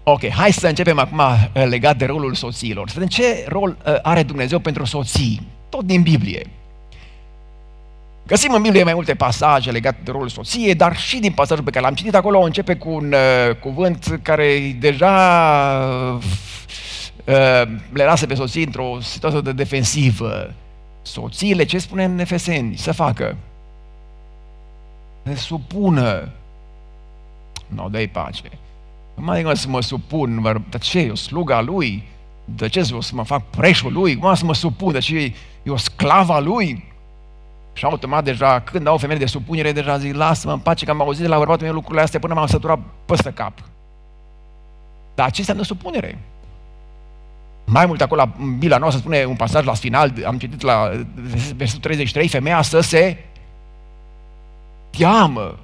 [0.10, 2.88] Ok, hai să începem acum uh, legat de rolul soțiilor.
[2.90, 5.48] Să vedem ce rol are Dumnezeu pentru soții.
[5.70, 6.50] Tot din Biblie.
[8.28, 11.70] Găsim în Biblie mai multe pasaje legate de rolul soției, dar și din pasajul pe
[11.70, 15.14] care l-am citit acolo începe cu un uh, cuvânt care deja
[17.26, 20.54] uh, le lasă pe soții într-o situație de defensivă.
[21.02, 22.78] Soțiile, ce spune în Efeseni?
[22.78, 23.38] Să facă?
[25.24, 26.30] Se supună.
[27.68, 28.42] Nu, no, dă pace.
[29.18, 32.04] Nu mai adică să mă supun, dar ce, eu sluga lui?
[32.46, 34.18] De ce să mă fac preșul lui?
[34.18, 34.92] Cum să mă supun?
[34.92, 36.84] De ce e o sclava lui?
[37.74, 41.02] Și automat deja, când au femeie de supunere, deja zic, lasă-mă în pace că am
[41.02, 43.54] auzit de la bărbatul meu lucrurile astea până m-am săturat păstă cap.
[45.16, 46.20] Dar ce înseamnă supunere?
[47.66, 50.92] Mai mult acolo, în Bila noastră spune un pasaj la final, am citit la
[51.56, 53.18] versetul 33, femeia să se
[54.90, 55.56] teamă.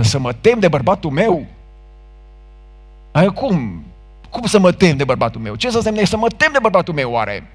[0.00, 1.46] Să mă tem de bărbatul meu?
[3.12, 3.84] Ai cum?
[4.30, 5.54] Cum să mă tem de bărbatul meu?
[5.54, 7.50] Ce să însemne să mă tem de bărbatul meu oare?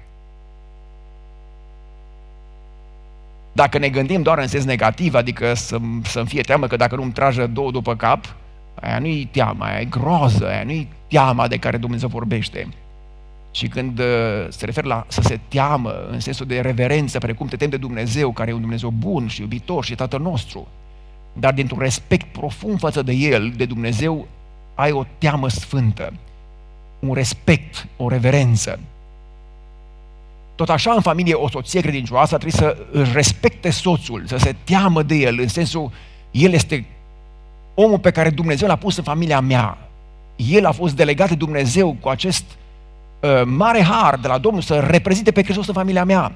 [3.52, 7.12] Dacă ne gândim doar în sens negativ, adică să, să-mi fie teamă că dacă nu-mi
[7.12, 8.34] trajă două după cap,
[8.74, 12.68] aia nu-i teama, aia e groză, aia nu-i teama de care Dumnezeu vorbește.
[13.50, 17.56] Și când uh, se referă la să se teamă în sensul de reverență, precum te
[17.56, 20.68] temi de Dumnezeu, care e un Dumnezeu bun și iubitor și Tatăl nostru,
[21.32, 24.26] dar dintr-un respect profund față de El, de Dumnezeu,
[24.74, 26.12] ai o teamă sfântă,
[26.98, 28.78] un respect, o reverență.
[30.54, 35.02] Tot așa, în familie, o soție credincioasă trebuie să își respecte soțul, să se teamă
[35.02, 35.90] de el, în sensul,
[36.30, 36.86] el este
[37.74, 39.78] omul pe care Dumnezeu l-a pus în familia mea.
[40.36, 42.44] El a fost delegat de Dumnezeu cu acest
[43.20, 46.32] uh, mare har de la Domnul să reprezinte pe Hristos în familia mea.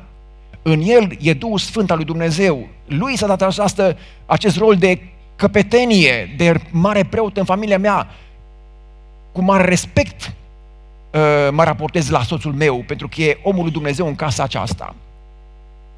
[0.69, 2.69] În el e Duhul Sfânt al lui Dumnezeu.
[2.87, 5.01] Lui s-a dat această, acest rol de
[5.37, 8.09] căpetenie, de mare preot în familia mea,
[9.33, 10.35] cu mare respect
[11.17, 14.95] Uh, mă raportez la soțul meu, pentru că e omul lui Dumnezeu în casa aceasta.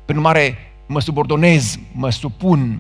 [0.04, 2.78] Prin urmare, mă subordonez, mă supun,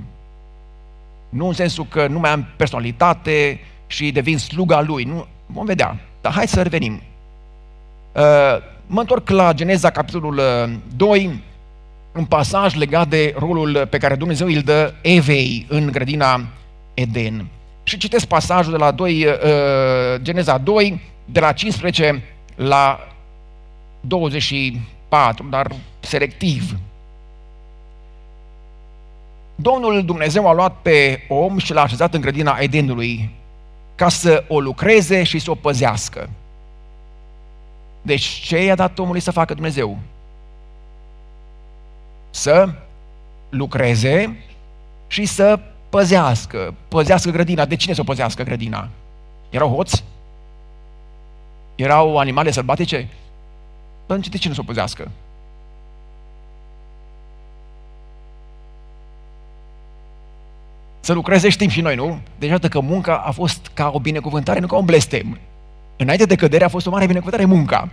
[1.28, 5.04] nu în sensul că nu mai am personalitate și devin sluga lui.
[5.04, 6.00] Nu, vom vedea.
[6.20, 6.92] Dar hai să revenim.
[6.92, 8.22] Uh,
[8.86, 10.40] mă întorc la Geneza, capitolul
[10.96, 11.32] 2, uh,
[12.14, 16.40] un pasaj legat de rolul pe care Dumnezeu îl dă Evei în grădina
[16.94, 17.46] Eden.
[17.82, 19.26] Și citesc pasajul de la 2,
[20.22, 22.22] Geneza 2, de la 15
[22.54, 23.08] la
[24.00, 26.76] 24, dar selectiv.
[29.54, 33.30] Domnul Dumnezeu a luat pe om și l-a așezat în grădina Edenului
[33.94, 36.30] ca să o lucreze și să o păzească.
[38.02, 39.98] Deci ce i-a dat omului să facă Dumnezeu?
[42.38, 42.68] Să
[43.48, 44.36] lucreze
[45.06, 45.58] și să
[45.88, 46.74] păzească.
[46.88, 47.64] Păzească grădina.
[47.64, 48.88] De cine să o păzească grădina?
[49.50, 50.04] Erau hoți?
[51.74, 53.08] Erau animale sălbatice?
[54.02, 55.10] Atunci de ce nu se o păzească?
[61.00, 62.18] Să lucreze știm și noi, nu?
[62.38, 65.38] Deci iată că munca a fost ca o binecuvântare, nu ca un blestem.
[65.96, 67.88] Înainte de cădere a fost o mare binecuvântare munca.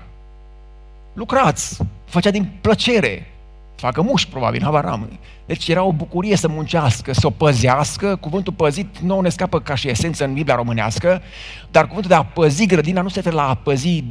[1.13, 3.29] Lucrați, făcea din plăcere.
[3.76, 4.99] Facă muș, probabil, habar
[5.45, 8.15] Deci era o bucurie să muncească, să o păzească.
[8.15, 11.21] Cuvântul păzit nu ne scapă ca și esență în Biblia românească,
[11.71, 14.03] dar cuvântul de a păzi grădina nu se referă la a păzi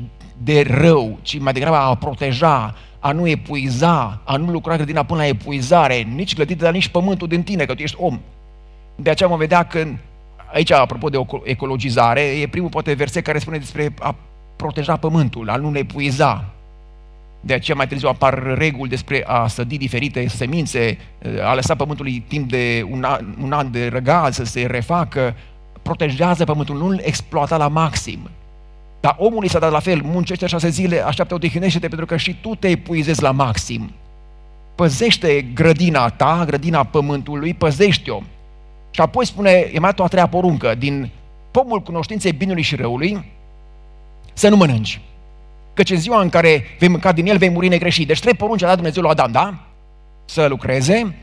[0.42, 5.20] de rău, ci mai degrabă a proteja, a nu epuiza, a nu lucra grădina până
[5.20, 8.20] la epuizare, nici grădina, dar nici pământul din tine, că tu ești om.
[8.96, 9.86] De aceea mă vedea că,
[10.52, 14.14] aici, apropo de ecologizare, e primul poate verset care spune despre a
[14.56, 16.53] proteja pământul, a nu epuiza.
[17.46, 20.98] De aceea mai târziu apar reguli despre a sădi diferite semințe,
[21.42, 25.34] a lăsa pământului timp de un an, un an de răgaz să se refacă,
[25.82, 28.30] protejează pământul, nu-l exploata la maxim.
[29.00, 32.54] Dar omului s-a dat la fel, muncește șase zile, așteaptă odihnește-te pentru că și tu
[32.54, 33.90] te epuizezi la maxim.
[34.74, 38.22] Păzește grădina ta, grădina pământului, păzește-o.
[38.90, 41.10] Și apoi spune, e mai a treia poruncă, din
[41.50, 43.24] pomul cunoștinței binului și răului,
[44.32, 45.00] să nu mănânci.
[45.74, 48.06] Căci în ziua în care vei mânca din el, vei muri negreșit.
[48.06, 49.54] Deci trei porunci a dat Dumnezeu lui Adam, da?
[50.24, 51.14] Să lucreze,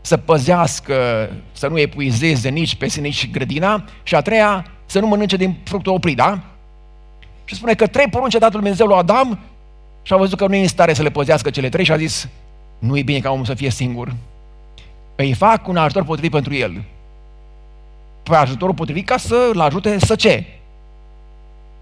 [0.00, 5.06] să păzească, să nu epuizeze nici pe sine, nici grădina, și a treia, să nu
[5.06, 6.40] mănânce din fructul oprit, da?
[7.44, 9.38] Și spune că trei porunci a dat Dumnezeu lui Adam
[10.02, 11.96] și a văzut că nu e în stare să le păzească cele trei și a
[11.96, 12.28] zis,
[12.78, 14.14] nu e bine ca omul să fie singur.
[15.16, 16.82] Îi fac un ajutor potrivit pentru el.
[18.22, 20.44] Păi ajutorul potrivit ca să-l ajute să ce?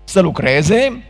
[0.05, 1.03] Să lucreze,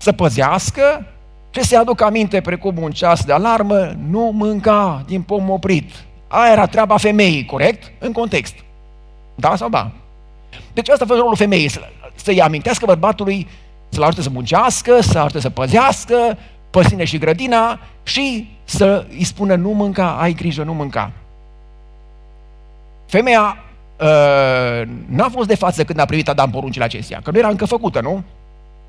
[0.00, 1.06] să păzească
[1.50, 5.90] și să-i aducă aminte precum un ceas de alarmă, nu mânca din pom oprit.
[6.28, 7.92] Aia era treaba femeii, corect?
[7.98, 8.54] În context.
[9.34, 9.90] Da sau ba?
[10.72, 11.80] Deci asta a fost rolul femeii, să,
[12.14, 13.48] să-i amintească bărbatului
[13.88, 16.38] să-l ajute să muncească, să ajute să păzească,
[16.70, 21.12] păsine și grădina și să îi spună nu mânca, ai grijă, nu mânca.
[23.06, 23.56] Femeia
[24.00, 27.64] uh, n-a fost de față când a primit Adam poruncile acestea, că nu era încă
[27.64, 28.22] făcută, nu?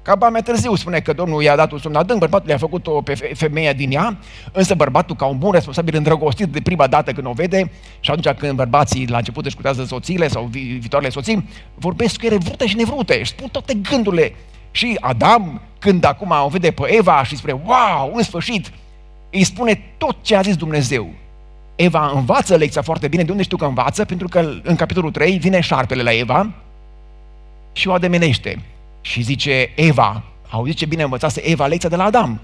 [0.04, 3.14] Ca mai târziu spune că Domnul i-a dat un somn adânc, bărbatul i-a făcut-o pe
[3.34, 4.18] femeia din ea,
[4.52, 8.38] însă bărbatul, ca un bun responsabil îndrăgostit de prima dată când o vede, și atunci
[8.38, 12.68] când bărbații la început își cutează soțiile sau vi- viitoarele soții, vorbesc cu ele vrute
[12.68, 14.34] și nevrute, își spun toate gândurile.
[14.72, 18.72] Și Adam, când acum o vede pe Eva și spune, wow, în sfârșit,
[19.32, 21.10] îi spune tot ce a zis Dumnezeu.
[21.76, 23.24] Eva învață lecția foarte bine.
[23.24, 24.06] De unde știu că învață?
[24.06, 26.52] Pentru că în capitolul 3 vine șarpele la Eva
[27.74, 28.60] și o ademenește.
[29.02, 32.40] Și zice Eva, auziți ce bine învățase Eva lecția de la Adam.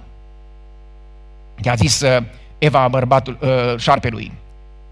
[1.64, 2.24] I-a zis uh,
[2.58, 4.32] Eva, bărbatul, uh, șarpelui,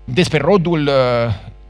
[0.04, 0.94] despre rodul uh,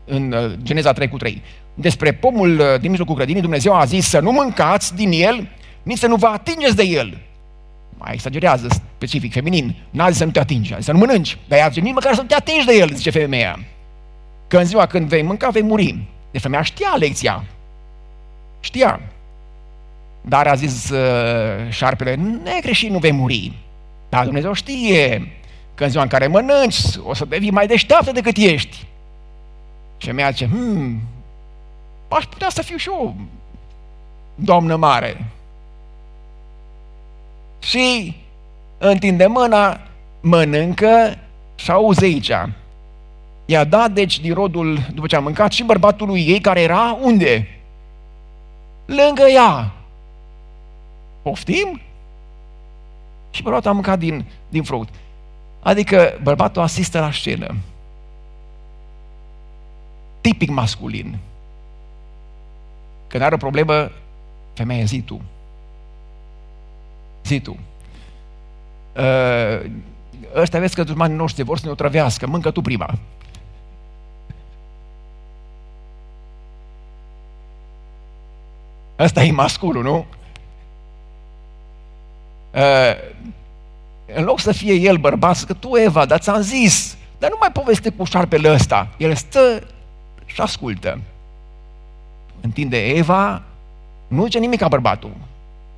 [0.06, 1.42] în Geneza 3 cu 3.
[1.74, 5.50] Despre pomul din mijlocul grădinii, Dumnezeu a zis să nu mâncați din el,
[5.84, 7.18] nici să nu vă atingeți de el.
[7.98, 9.76] Mai exagerează, specific, feminin.
[9.90, 11.38] N-a zis să nu te atingi, a zis să nu mănânci.
[11.48, 13.60] Dar ea zice, nici măcar să nu te atingi de el, zice femeia.
[14.48, 15.98] Că în ziua când vei mânca, vei muri.
[16.32, 17.44] De femeia știa lecția.
[18.60, 19.02] Știa.
[20.28, 23.54] Dar a zis uh, șarpele, negreșit nu vei muri.
[24.10, 25.32] Dar Dumnezeu știe
[25.76, 28.78] că în ziua în care mănânci, o să devii mai deșteaptă decât ești.
[29.98, 31.02] Și femeia zice, hmm,
[32.08, 33.16] aș putea să fiu și eu
[34.36, 35.26] doamnă mare.
[37.60, 38.16] Și
[38.78, 39.80] întinde mâna,
[40.22, 41.18] mănâncă
[41.56, 42.32] și auzi aici.
[43.46, 46.98] I-a dat, deci, din rodul, după ce a mâncat, și bărbatul lui ei, care era
[47.02, 47.60] unde?
[48.86, 49.72] Lângă ea.
[51.26, 51.82] Poftim?
[53.32, 54.94] Și bărbatul a mâncat din, din fruct.
[55.62, 57.56] Adică bărbatul asistă la scenă.
[60.22, 61.18] Tipic masculin.
[63.08, 63.92] Când are o problemă,
[64.54, 65.22] femeia zi tu.
[67.24, 67.58] Zi tu.
[68.96, 69.72] Uh,
[70.36, 72.94] ăștia vezi că dușmanii noștri vor să ne otrăvească, mâncă tu prima.
[79.00, 80.06] Ăsta e masculul, nu?
[82.56, 82.96] Uh,
[84.16, 87.52] în loc să fie el bărbat, că tu Eva, dar ți-am zis, dar nu mai
[87.52, 88.88] poveste cu șarpele ăsta.
[88.98, 89.68] El stă
[90.26, 91.00] și ascultă.
[92.42, 93.42] Întinde Eva,
[94.08, 95.12] nu zice nimic ca bărbatul.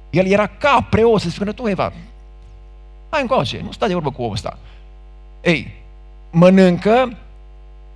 [0.09, 1.93] El era ca preot să spună, tu Eva,
[3.09, 4.57] hai încoace, nu sta de vorbă cu ăsta.
[5.41, 5.73] Ei,
[6.31, 7.17] mănâncă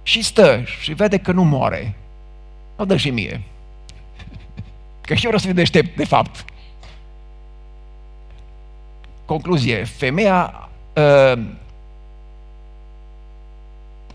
[0.03, 1.95] și stă și vede că nu moare.
[2.75, 3.41] O dă și mie.
[5.07, 6.45] Că și eu vreau să fiu deștept, de fapt.
[9.31, 11.41] Concluzie, femeia uh,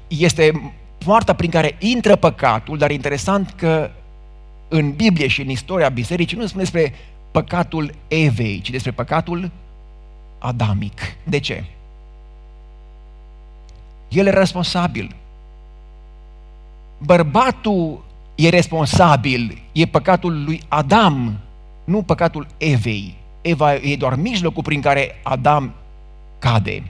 [0.08, 3.90] este poarta prin care intră păcatul, dar interesant că
[4.68, 6.94] în Biblie și în istoria bisericii nu spune despre
[7.30, 9.50] păcatul Evei, ci despre păcatul
[10.38, 11.00] adamic.
[11.24, 11.64] De ce?
[14.08, 15.14] El e responsabil.
[16.98, 18.04] Bărbatul
[18.34, 21.38] e responsabil, e păcatul lui Adam,
[21.84, 23.24] nu păcatul Evei.
[23.46, 25.74] Eva e doar mijlocul prin care Adam
[26.38, 26.82] cade.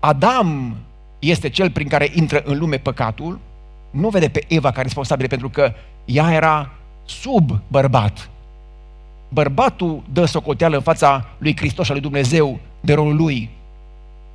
[0.00, 0.76] Adam
[1.18, 3.38] este cel prin care intră în lume păcatul,
[3.90, 5.72] nu vede pe Eva ca responsabilă pentru că
[6.04, 6.70] ea era
[7.04, 8.30] sub bărbat.
[9.28, 13.50] Bărbatul dă socoteală în fața lui Hristos și lui Dumnezeu de rolul lui.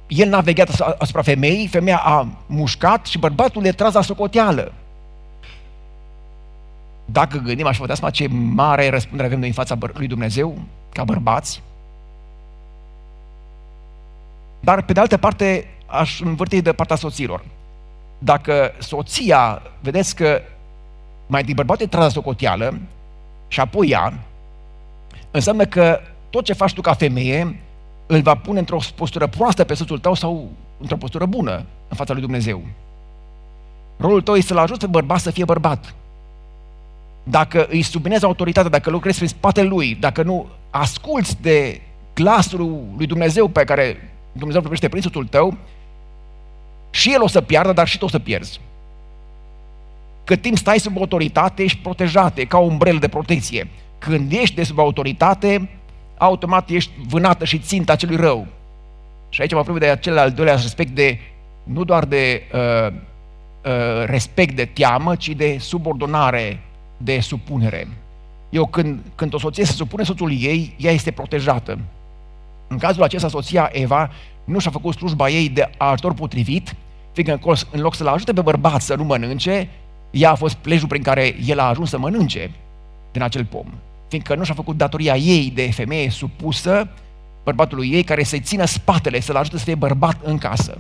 [0.08, 4.74] El n-a vegheat asupra femeii, femeia a mușcat și bărbatul le tras la socoteală.
[7.12, 10.57] Dacă gândim așa, vă dați seama ce mare răspundere avem noi în fața lui Dumnezeu,
[10.93, 11.62] ca bărbați.
[14.59, 17.43] Dar, pe de altă parte, aș învârti de partea soților.
[18.18, 20.41] Dacă soția, vedeți că
[21.28, 22.80] mai întâi bărbatul e tras la socoteală
[23.47, 24.14] și apoi ea,
[25.32, 25.99] înseamnă că
[26.30, 27.59] tot ce faci tu ca femeie
[28.05, 32.14] îl va pune într-o postură proastă pe soțul tău sau într-o postură bună în fața
[32.14, 32.62] lui Dumnezeu.
[33.97, 35.93] Rolul tău este să-l ajuți pe bărbat să fie bărbat.
[37.24, 41.82] Dacă îi subminezi autoritatea, dacă lucrezi prin spatele lui, dacă nu asculți de
[42.13, 45.57] glasul lui Dumnezeu pe care Dumnezeu vorbește prin soțul tău,
[46.89, 48.59] și el o să piardă, dar și tu o să pierzi.
[50.24, 53.67] Cât timp stai sub autoritate, ești protejat, e ca o umbrelă de protecție.
[53.97, 55.69] Când ești de sub autoritate,
[56.17, 58.47] automat ești vânată și ținta celui rău.
[59.30, 61.19] Și aici mă apropie de acel al doilea respect de,
[61.63, 66.59] nu doar de uh, uh, respect de teamă, ci de subordonare,
[67.04, 67.88] de supunere.
[68.49, 71.80] Eu când, când o soție se supune soțul ei, ea este protejată.
[72.68, 74.12] În cazul acesta, soția Eva
[74.43, 76.76] nu și-a făcut slujba ei de ajutor potrivit,
[77.12, 77.39] fiindcă
[77.72, 79.70] în loc să-l ajute pe bărbat să nu mănânce,
[80.12, 82.52] ea a fost plejul prin care el a ajuns să mănânce
[83.12, 83.66] din acel pom.
[84.08, 86.89] Fiindcă nu și-a făcut datoria ei de femeie supusă
[87.43, 90.78] bărbatului ei care să-i țină spatele, să-l ajute să fie bărbat în casă.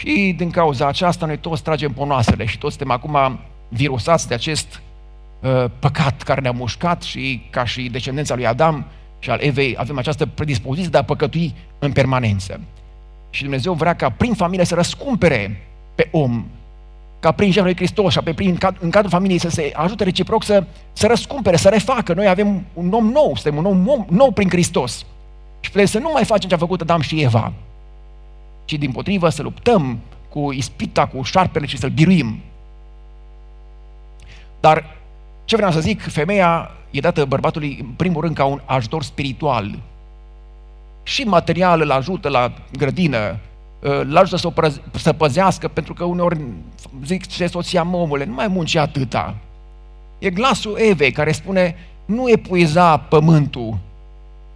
[0.00, 3.38] Și din cauza aceasta noi toți tragem ponoasele și toți suntem acum
[3.68, 4.80] virusați de acest
[5.40, 8.84] uh, păcat care ne-a mușcat și ca și descendența lui Adam
[9.18, 12.60] și al Evei avem această predispoziție de a păcătui în permanență.
[13.30, 16.44] Și Dumnezeu vrea ca prin familie să răscumpere pe om,
[17.20, 20.44] ca prin jertfa lui Hristos și pe prin, în cadrul familiei să se ajute reciproc
[20.44, 22.12] să, să răscumpere, să refacă.
[22.14, 24.96] Noi avem un om nou, suntem un om nou, nou prin Hristos.
[25.60, 27.52] Și trebuie să nu mai facem ce a făcut Adam și Eva,
[28.70, 29.98] ci din potrivă să luptăm
[30.28, 32.40] cu ispita, cu șarpele și să-l biruim.
[34.60, 34.96] Dar
[35.44, 39.78] ce vreau să zic, femeia e dată bărbatului în primul rând ca un ajutor spiritual.
[41.02, 43.38] Și material îl ajută la grădină,
[43.80, 46.40] îl ajută să, o prăz- să păzească, pentru că uneori
[47.04, 49.34] zic ce soția, omule, nu mai munci atâta.
[50.18, 53.78] E glasul Evei care spune, nu epuiza pământul,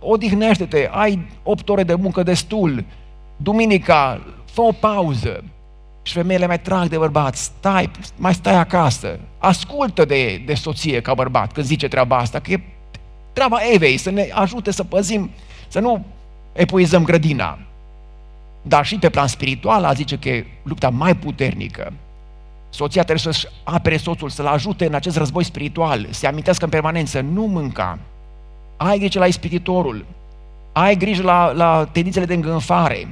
[0.00, 2.84] odihnește-te, ai 8 ore de muncă destul,
[3.36, 5.44] duminica, fă o pauză.
[6.02, 11.14] Și femeile mai trag de bărbat, stai, mai stai acasă, ascultă de, de soție ca
[11.14, 12.60] bărbat când zice treaba asta, că e
[13.32, 15.30] treaba Evei să ne ajute să păzim,
[15.68, 16.04] să nu
[16.52, 17.58] epuizăm grădina.
[18.62, 21.92] Dar și pe plan spiritual, a zice că e lupta mai puternică.
[22.70, 27.20] Soția trebuie să-și apere soțul, să-l ajute în acest război spiritual, să amintească în permanență,
[27.20, 27.98] nu mânca.
[28.76, 30.04] Ai grijă la ispititorul,
[30.72, 33.08] ai grijă la, la tendințele de îngânfare,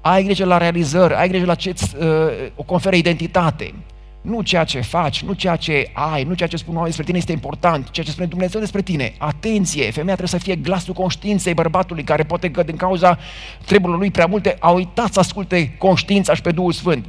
[0.00, 2.06] ai grijă la realizări, ai grijă la ce uh,
[2.54, 3.74] o conferă identitate.
[4.20, 7.18] Nu ceea ce faci, nu ceea ce ai, nu ceea ce spun oamenii despre tine
[7.18, 9.14] este important, ceea ce spune Dumnezeu despre tine.
[9.18, 13.18] Atenție, femeia trebuie să fie glasul conștiinței bărbatului, care poate că din cauza
[13.66, 17.04] treburilor lui prea multe a uitat să asculte conștiința și pe Duhul Sfânt.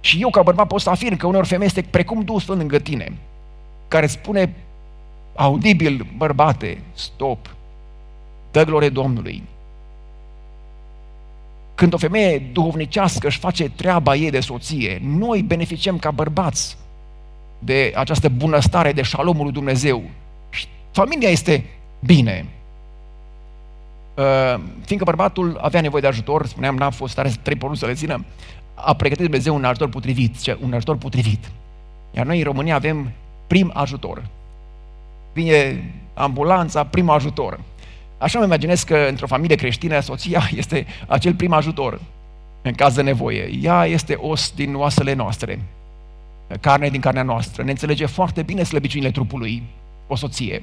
[0.00, 2.78] Și eu ca bărbat pot să afirm că uneori femeia este precum Duhul Sfânt lângă
[2.78, 3.12] tine,
[3.88, 4.54] care spune
[5.34, 7.56] audibil, bărbate, stop,
[8.50, 9.42] dă glorie Domnului,
[11.78, 16.76] când o femeie duhovnicească își face treaba ei de soție, noi beneficiem ca bărbați
[17.58, 20.02] de această bunăstare, de șalomul lui Dumnezeu.
[20.50, 21.64] Și familia este
[22.00, 22.46] bine.
[24.14, 27.94] Uh, fiindcă bărbatul avea nevoie de ajutor, spuneam, n-a fost stare trei porunci să le
[27.94, 28.24] țină,
[28.74, 31.50] a pregătit Dumnezeu un ajutor potrivit, ce, un ajutor potrivit.
[32.10, 33.10] Iar noi în România avem
[33.46, 34.26] prim ajutor.
[35.32, 37.60] Vine ambulanța, prim ajutor.
[38.18, 42.00] Așa mă imaginez că într-o familie creștină soția este acel prim ajutor
[42.62, 43.50] în caz de nevoie.
[43.62, 45.62] Ea este os din oasele noastre,
[46.60, 47.62] carne din carnea noastră.
[47.62, 49.62] Ne înțelege foarte bine slăbiciunile trupului,
[50.06, 50.62] o soție.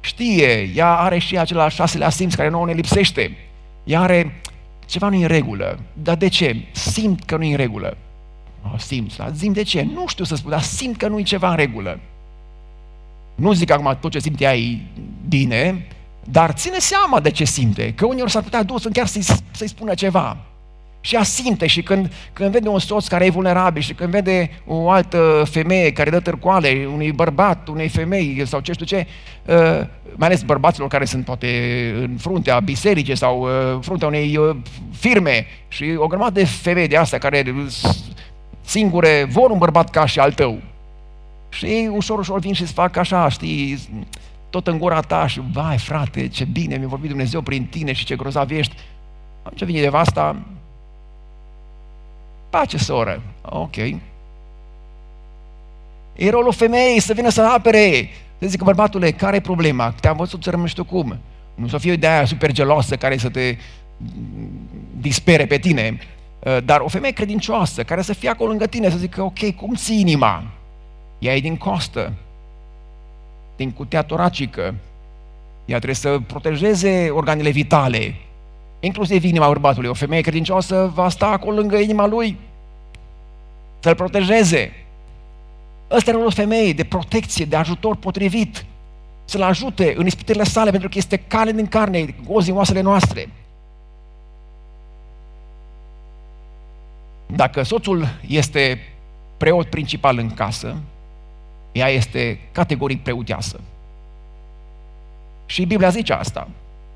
[0.00, 3.36] Știe, ea are și acela șaselea simț care nouă ne lipsește.
[3.84, 4.40] Ea are
[4.86, 5.78] ceva nu în regulă.
[5.92, 6.56] Dar de ce?
[6.72, 7.96] Simt că nu e în regulă.
[8.74, 9.82] O, simt, dar zim de ce?
[9.94, 12.00] Nu știu să spun, dar simt că nu e ceva în regulă.
[13.34, 14.78] Nu zic acum tot ce simte ea e
[15.28, 15.86] bine,
[16.24, 19.94] dar ține seama de ce simte, că uneori s-ar putea dus chiar să-i, să spună
[19.94, 20.36] ceva.
[21.00, 24.50] Și ea simte și când, când vede un soț care e vulnerabil și când vede
[24.66, 29.06] o altă femeie care dă târcoale unui bărbat, unei femei sau ce știu ce,
[29.46, 29.56] uh,
[30.16, 31.48] mai ales bărbaților care sunt poate
[31.96, 34.56] în fruntea bisericii sau uh, fruntea unei uh,
[34.98, 37.54] firme și o grămadă de femei de astea care
[38.64, 40.60] singure vor un bărbat ca și al tău.
[41.48, 43.78] Și ușor, ușor vin și îți fac așa, știi,
[44.50, 48.04] tot în gura ta și, vai frate, ce bine mi-a vorbit Dumnezeu prin tine și
[48.04, 48.74] ce grozav ești.
[49.54, 50.36] Ce vine de asta?
[52.50, 53.22] Pace, soră.
[53.42, 53.76] Ok.
[56.16, 58.08] E rolul femeii să vină să apere.
[58.38, 59.94] Să zică, bărbatule, care e problema?
[60.00, 61.18] Te-am văzut să rămâi știu cum.
[61.54, 63.56] Nu să fie de aia super gelosă care să te
[65.00, 65.98] dispere pe tine,
[66.38, 69.74] uh, dar o femeie credincioasă care să fie acolo lângă tine, să zică, ok, cum
[69.74, 70.42] ții inima?
[71.18, 72.12] Ea e din costă,
[73.60, 74.74] din cutia toracică.
[75.64, 78.14] Ea trebuie să protejeze organele vitale,
[78.80, 79.88] inclusiv inima bărbatului.
[79.88, 82.36] O femeie credincioasă va sta acolo lângă inima lui,
[83.80, 84.72] să-l protejeze.
[85.90, 88.64] Ăsta e rolul femeii, de protecție, de ajutor potrivit.
[89.24, 93.28] Să-l ajute în ispitele sale, pentru că este cale din carne, gozi din oasele noastre.
[97.26, 98.78] Dacă soțul este
[99.36, 100.76] preot principal în casă,
[101.72, 103.60] ea este categoric preoteasă.
[105.46, 106.48] Și Biblia zice asta.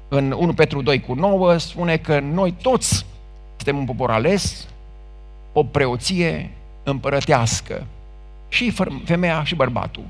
[0.08, 3.06] În 1 Petru 2 cu 9 spune că noi toți
[3.56, 4.66] suntem un popor ales,
[5.52, 6.50] o preoție
[6.82, 7.86] împărătească.
[8.48, 10.04] Și femeia și bărbatul.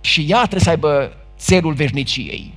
[0.00, 2.52] Și ea trebuie să aibă țelul veșniciei.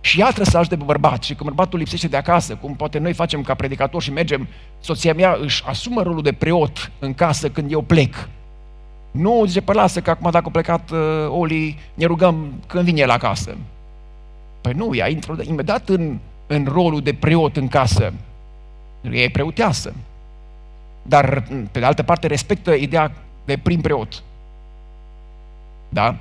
[0.00, 1.22] Și ea trebuie să ajute pe bărbat.
[1.22, 4.48] Și când bărbatul lipsește de acasă, cum poate noi facem ca predicator și mergem,
[4.80, 8.28] soția mea își asumă rolul de preot în casă când eu plec.
[9.16, 10.98] Nu zice, păi lasă că acum dacă a plecat uh,
[11.28, 13.56] Oli, ne rugăm când vine la casă.
[14.60, 18.12] Păi nu, ea intră imediat în, în rolul de preot în casă.
[19.10, 19.94] Ea e preoteasă.
[21.02, 23.12] Dar, pe de altă parte, respectă ideea
[23.44, 24.22] de prim preot.
[25.88, 26.16] Da?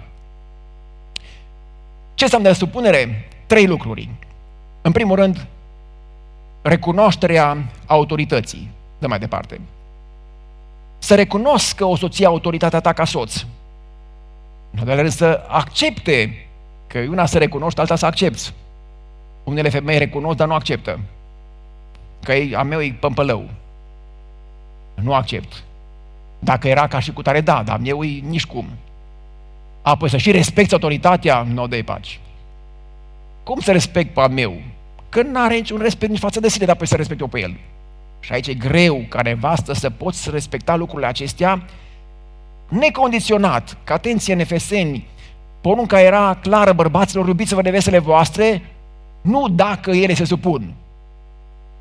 [2.13, 3.29] Ce înseamnă supunere?
[3.45, 4.09] Trei lucruri.
[4.81, 5.45] În primul rând,
[6.61, 8.69] recunoașterea autorității.
[8.99, 9.59] Dă mai departe
[11.05, 13.45] să recunoscă o soție autoritatea ta ca soț.
[14.71, 16.47] În al rând să accepte
[16.87, 18.53] că una să recunoști, alta să accepti.
[19.43, 20.99] Unele femei recunosc, dar nu acceptă.
[22.23, 23.49] Că e, a meu e pămpălău.
[24.95, 25.63] Nu accept.
[26.39, 28.67] Dacă era ca și cu tare, da, dar meu e nici cum.
[29.81, 32.19] Apoi să și respecti autoritatea, nu o dai paci.
[33.43, 34.61] Cum să respect pe a meu?
[35.09, 37.39] Că nu are niciun respect nici față de sine, dar apoi să respect eu pe
[37.39, 37.55] el.
[38.25, 41.63] Și aici e greu ca nevastă să poți respecta lucrurile acestea
[42.69, 43.77] necondiționat.
[43.83, 45.07] Că atenție, nefeseni,
[45.61, 48.61] porunca era clară, bărbaților, iubiți-vă nevestele voastre,
[49.21, 50.73] nu dacă ele se supun.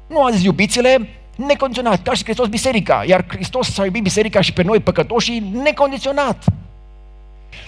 [0.07, 4.53] Nu a zis iubițile, necondiționat, ca și Hristos biserica, iar Hristos s-a iubit biserica și
[4.53, 6.45] pe noi păcătoșii necondiționat.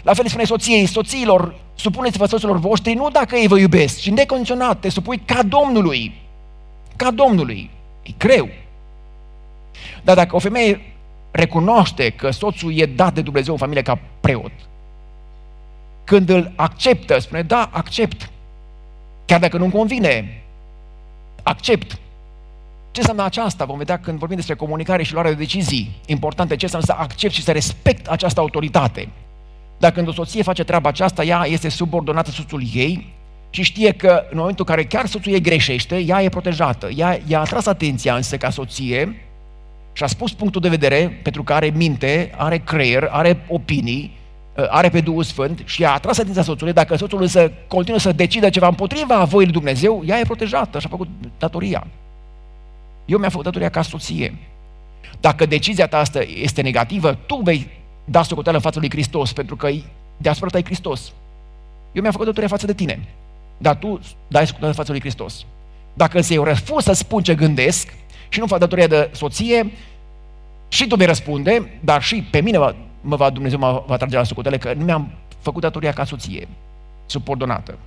[0.02, 4.80] La fel spune soției, soțiilor, supuneți-vă soților voștri nu dacă ei vă iubesc, ci necondiționat,
[4.80, 6.12] te supui ca Domnului.
[6.96, 7.70] Ca Domnului.
[8.02, 8.48] E greu.
[10.02, 10.80] Dar dacă o femeie
[11.30, 14.52] recunoaște că soțul e dat de Dumnezeu în familie ca preot,
[16.04, 18.30] când îl acceptă, spune, da, accept.
[19.24, 20.42] Chiar dacă nu-mi convine,
[21.42, 21.98] accept.
[22.90, 23.64] Ce înseamnă aceasta?
[23.64, 27.32] Vom vedea când vorbim despre comunicare și luarea de decizii importante, ce înseamnă să accept
[27.32, 29.08] și să respect această autoritate.
[29.78, 33.14] Dacă când o soție face treaba aceasta, ea este subordonată soțului ei
[33.50, 36.88] și știe că în momentul în care chiar soțul ei greșește, ea e protejată.
[36.88, 39.25] Ea, ea a tras atenția însă ca soție
[39.96, 44.16] și a spus punctul de vedere pentru că are minte, are creier, are opinii,
[44.56, 48.12] ă, are pe Duhul Sfânt și a atras atenția soțului, dacă soțul însă continuă să
[48.12, 51.86] decidă ceva împotriva voii lui Dumnezeu, ea e protejată și a făcut datoria.
[53.04, 54.34] Eu mi-am făcut datoria ca soție.
[55.20, 57.70] Dacă decizia ta asta este negativă, tu vei
[58.04, 59.68] da socoteală în fața lui Hristos, pentru că
[60.16, 61.12] deasupra ta e Hristos.
[61.92, 63.00] Eu mi-am făcut datoria față de tine,
[63.58, 65.44] dar tu dai socoteală în fața lui Hristos.
[65.94, 67.94] Dacă însă eu refuz să spun ce gândesc,
[68.28, 69.72] și nu fac datoria de soție,
[70.68, 74.16] și tu vei răspunde, dar și pe mine mă, mă va, Dumnezeu mă va trage
[74.16, 75.10] la socotele că nu mi-am
[75.40, 76.48] făcut datoria ca soție,
[77.06, 77.78] subordonată.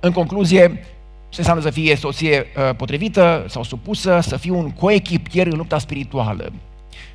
[0.00, 0.84] În concluzie,
[1.28, 5.78] ce înseamnă să fie soție uh, potrivită sau supusă, să fii un coechipier în lupta
[5.78, 6.52] spirituală.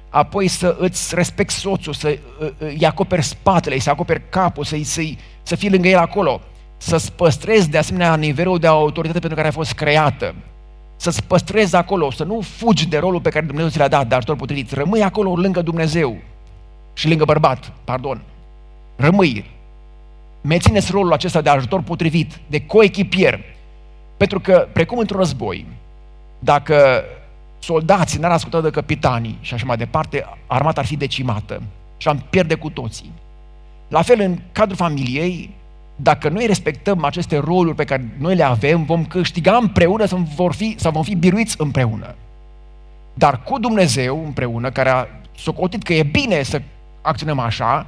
[0.10, 5.02] Apoi să îți respecti soțul, să uh, îi acoperi spatele, să acoperi capul, să, să,
[5.44, 6.42] să fii lângă el acolo.
[6.78, 10.36] Să-ți păstrezi de asemenea nivelul de autoritate pentru care ai fost creată
[11.02, 14.16] să-ți păstrezi acolo, să nu fugi de rolul pe care Dumnezeu ți l-a dat de
[14.16, 14.72] ajutor potrivit.
[14.72, 16.18] Rămâi acolo lângă Dumnezeu
[16.94, 18.22] și lângă bărbat, pardon.
[18.96, 19.50] Rămâi.
[20.42, 23.40] Mențineți rolul acesta de ajutor potrivit, de coechipier.
[24.18, 25.66] Pentru că, precum într-un război,
[26.40, 27.04] Dacă
[27.60, 31.62] soldații n-ar asculta de capitanii și așa mai departe, armata ar fi decimată
[31.98, 33.12] și am pierde cu toții.
[33.88, 35.50] La fel, în cadrul familiei,
[35.96, 40.54] dacă noi respectăm aceste roluri pe care noi le avem, vom câștiga împreună sau, vor
[40.54, 42.16] fi, sau vom fi biruiți împreună.
[43.14, 46.62] Dar cu Dumnezeu împreună, care a socotit că e bine să
[47.02, 47.86] acționăm așa,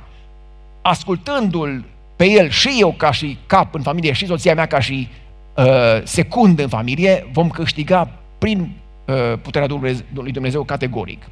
[0.81, 1.85] ascultându-L
[2.15, 5.09] pe El și eu ca și cap în familie și soția mea ca și
[5.57, 8.71] uh, secund în familie, vom câștiga prin
[9.05, 9.67] uh, puterea
[10.13, 11.23] lui Dumnezeu categoric.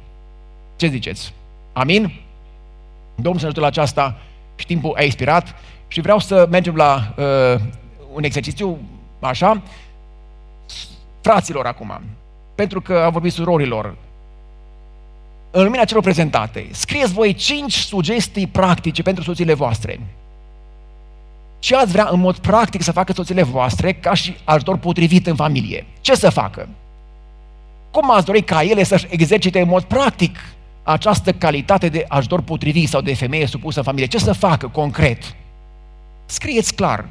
[0.76, 1.32] Ce ziceți?
[1.72, 2.12] Amin?
[3.14, 4.18] Domnul să ajute la aceasta
[4.56, 5.54] și știmpul a expirat
[5.92, 7.60] și vreau să mergem la uh,
[8.14, 8.78] un exercițiu
[9.20, 9.62] așa.
[11.20, 12.00] Fraților acum,
[12.54, 13.94] pentru că a vorbit surorilor,
[15.50, 20.00] în lumina celor prezentate, scrieți voi cinci sugestii practice pentru soțiile voastre.
[21.58, 25.34] Ce ați vrea în mod practic să facă soțiile voastre ca și ajutor potrivit în
[25.34, 25.86] familie?
[26.00, 26.68] Ce să facă?
[27.90, 30.38] Cum ați dori ca ele să-și exercite în mod practic
[30.82, 34.06] această calitate de ajutor potrivit sau de femeie supusă în familie?
[34.06, 35.34] Ce să facă concret?
[36.32, 37.08] Scrieți clar.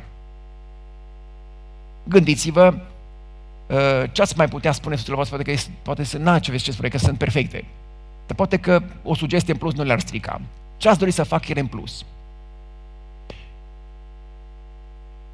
[2.04, 2.74] Gândiți-vă
[3.68, 6.64] uh, ce ați mai putea spune soților voastre, poate, că poate să n ce veți
[6.64, 7.66] ce spune, că sunt perfecte.
[8.28, 10.42] Dar poate că o sugestie în plus nu le-ar strica.
[10.78, 12.06] Ce ați dori să fac ele în plus?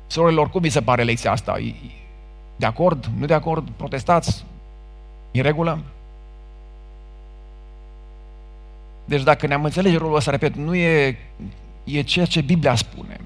[0.07, 1.57] Sorilor, cum vi se pare lecția asta?
[2.55, 3.09] De acord?
[3.17, 3.69] Nu de acord?
[3.69, 4.45] Protestați?
[5.31, 5.79] În regulă?
[9.05, 11.17] Deci dacă ne-am înțelege rolul ăsta, repet, nu e,
[11.83, 13.19] e ceea ce Biblia spune.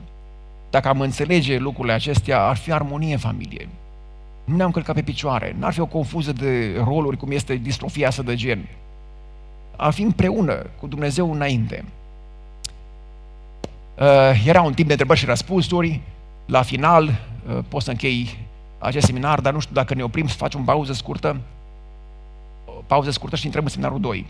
[0.71, 3.67] Dacă am înțelege lucrurile acestea, ar fi armonie în familie.
[4.43, 8.21] Nu ne-am călcat pe picioare, n-ar fi o confuză de roluri cum este distrofia asta
[8.21, 8.67] de gen.
[9.75, 11.85] Ar fi împreună cu Dumnezeu înainte.
[13.99, 16.01] Uh, era un timp de întrebări și răspunsuri.
[16.45, 18.37] La final, uh, pot să închei
[18.79, 21.37] acest seminar, dar nu știu dacă ne oprim să facem o pauză scurtă.
[22.65, 24.25] O pauză scurtă și intrăm în seminarul 2.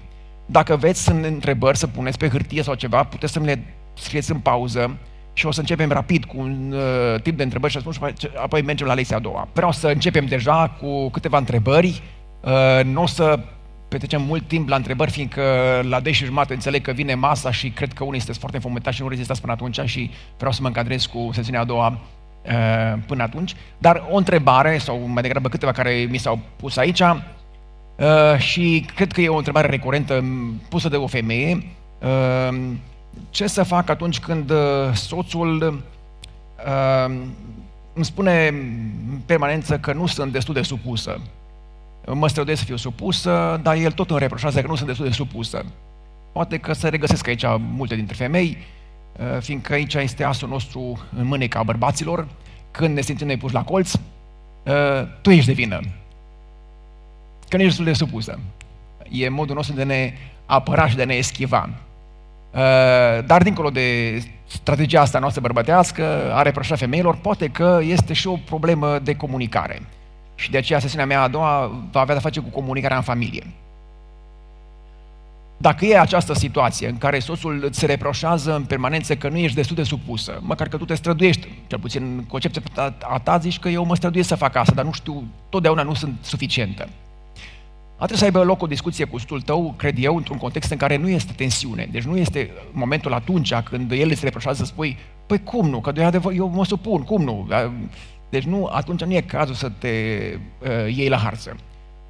[0.45, 3.63] Dacă veți să întrebări, să puneți pe hârtie sau ceva, puteți să mi le
[3.93, 4.97] scrieți în pauză
[5.33, 8.61] și o să începem rapid cu un uh, tip de întrebări și răspunsuri și apoi
[8.61, 9.47] mergem la lecția a doua.
[9.53, 12.01] Vreau să începem deja cu câteva întrebări.
[12.41, 13.39] Uh, nu o să
[13.91, 15.41] petrecem mult timp la întrebări, fiindcă
[15.81, 18.95] la 10 și jumate înțeleg că vine masa și cred că unii sunteți foarte înfometați
[18.95, 21.97] și nu rezistați până atunci și vreau să mă încadrez cu sesiunea a doua
[22.45, 23.55] uh, până atunci.
[23.77, 29.11] Dar o întrebare, sau mai degrabă câteva care mi s-au pus aici, uh, și cred
[29.11, 30.23] că e o întrebare recurentă
[30.69, 31.63] pusă de o femeie,
[31.99, 32.57] uh,
[33.29, 35.83] ce să fac atunci când uh, soțul
[36.65, 37.15] uh,
[37.93, 41.21] îmi spune în permanență că nu sunt destul de supusă.
[42.05, 45.11] Mă străduiesc să fiu supusă, dar el tot îmi reproșează că nu sunt destul de
[45.11, 45.65] supusă.
[46.31, 48.57] Poate că se regăsesc aici multe dintre femei,
[49.19, 52.27] uh, fiindcă aici este asul nostru în mâneca a bărbaților,
[52.71, 53.93] când ne simțim noi puși la colț,
[55.21, 55.79] tu ești de vină.
[57.47, 58.39] Că nu ești destul de supusă.
[59.09, 60.13] E modul nostru de ne
[60.45, 61.69] apăra și de ne eschiva.
[62.51, 68.27] Uh, dar dincolo de strategia asta noastră bărbătească, a reproșat femeilor, poate că este și
[68.27, 69.81] o problemă de comunicare.
[70.35, 73.43] Și de aceea sesiunea mea a doua va avea de face cu comunicarea în familie.
[75.57, 79.75] Dacă e această situație în care soțul îți reproșează în permanență că nu ești destul
[79.75, 82.61] de supusă, măcar că tu te străduiești, cel puțin în concepția
[83.01, 85.93] a ta zici că eu mă străduiesc să fac asta, dar nu știu, totdeauna nu
[85.93, 86.89] sunt suficientă.
[88.01, 90.77] A trebuit să aibă loc o discuție cu stul tău, cred eu, într-un context în
[90.77, 91.87] care nu este tensiune.
[91.91, 95.91] Deci nu este momentul atunci când el îți reproșează să spui, păi cum nu, că
[95.91, 97.47] de adevăr, eu mă supun, cum nu?
[98.29, 101.55] Deci nu, atunci nu e cazul să te uh, iei la harță.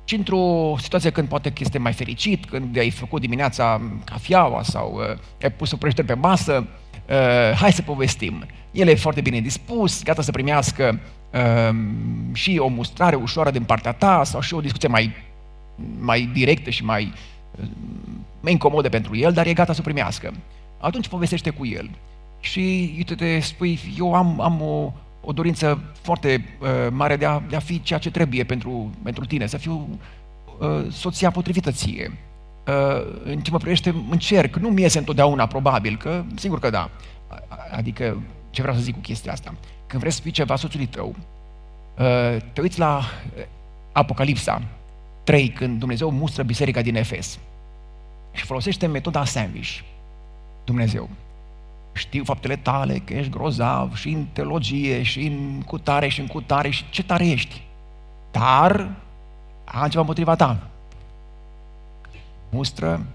[0.04, 4.94] Ci într-o situație când poate că este mai fericit, când ai făcut dimineața cafeaua sau
[4.94, 6.68] uh, ai pus o prăjituri pe masă,
[7.10, 8.46] uh, hai să povestim.
[8.72, 11.00] El e foarte bine dispus, gata să primească
[11.34, 11.76] uh,
[12.34, 15.30] și o mustrare ușoară din partea ta sau și o discuție mai
[16.00, 17.14] mai directe și mai,
[18.40, 20.34] mai incomode pentru el, dar e gata să o primească.
[20.80, 21.90] Atunci povestește cu el.
[22.40, 27.42] Și uite te spui, eu am, am o, o dorință foarte uh, mare de a,
[27.50, 30.00] de a fi ceea ce trebuie pentru, pentru tine, să fiu
[30.60, 32.18] uh, soția potrivită ție.
[32.68, 36.90] Uh, în ce mă privește, încerc, nu mi iese întotdeauna probabil, că sigur că da.
[37.72, 39.54] Adică, ce vreau să zic cu chestia asta?
[39.88, 41.16] Când vrei să fii ceva soțului tău,
[41.98, 43.44] uh, te uiți la uh,
[43.92, 44.62] Apocalipsa,
[45.32, 47.40] 3, când Dumnezeu mustră biserica din Efes
[48.32, 49.80] și folosește metoda sandwich.
[50.64, 51.10] Dumnezeu,
[51.94, 56.70] știu faptele tale, că ești grozav și în teologie și în cutare și în cutare
[56.70, 57.62] și ce tare ești.
[58.32, 58.90] Dar
[59.66, 60.68] am ceva împotriva ta.
[62.50, 63.06] Mustră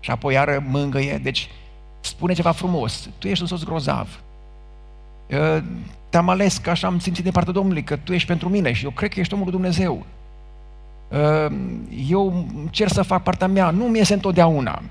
[0.00, 1.18] și apoi iară mângăie.
[1.18, 1.48] Deci
[2.00, 3.08] spune ceva frumos.
[3.18, 4.20] Tu ești un soț grozav.
[6.08, 8.84] Te-am ales că așa am simțit de partea Domnului, că tu ești pentru mine și
[8.84, 10.06] eu cred că ești omul lui Dumnezeu.
[11.08, 11.56] Uh,
[12.08, 14.82] eu cer să fac partea mea, nu mi iese întotdeauna,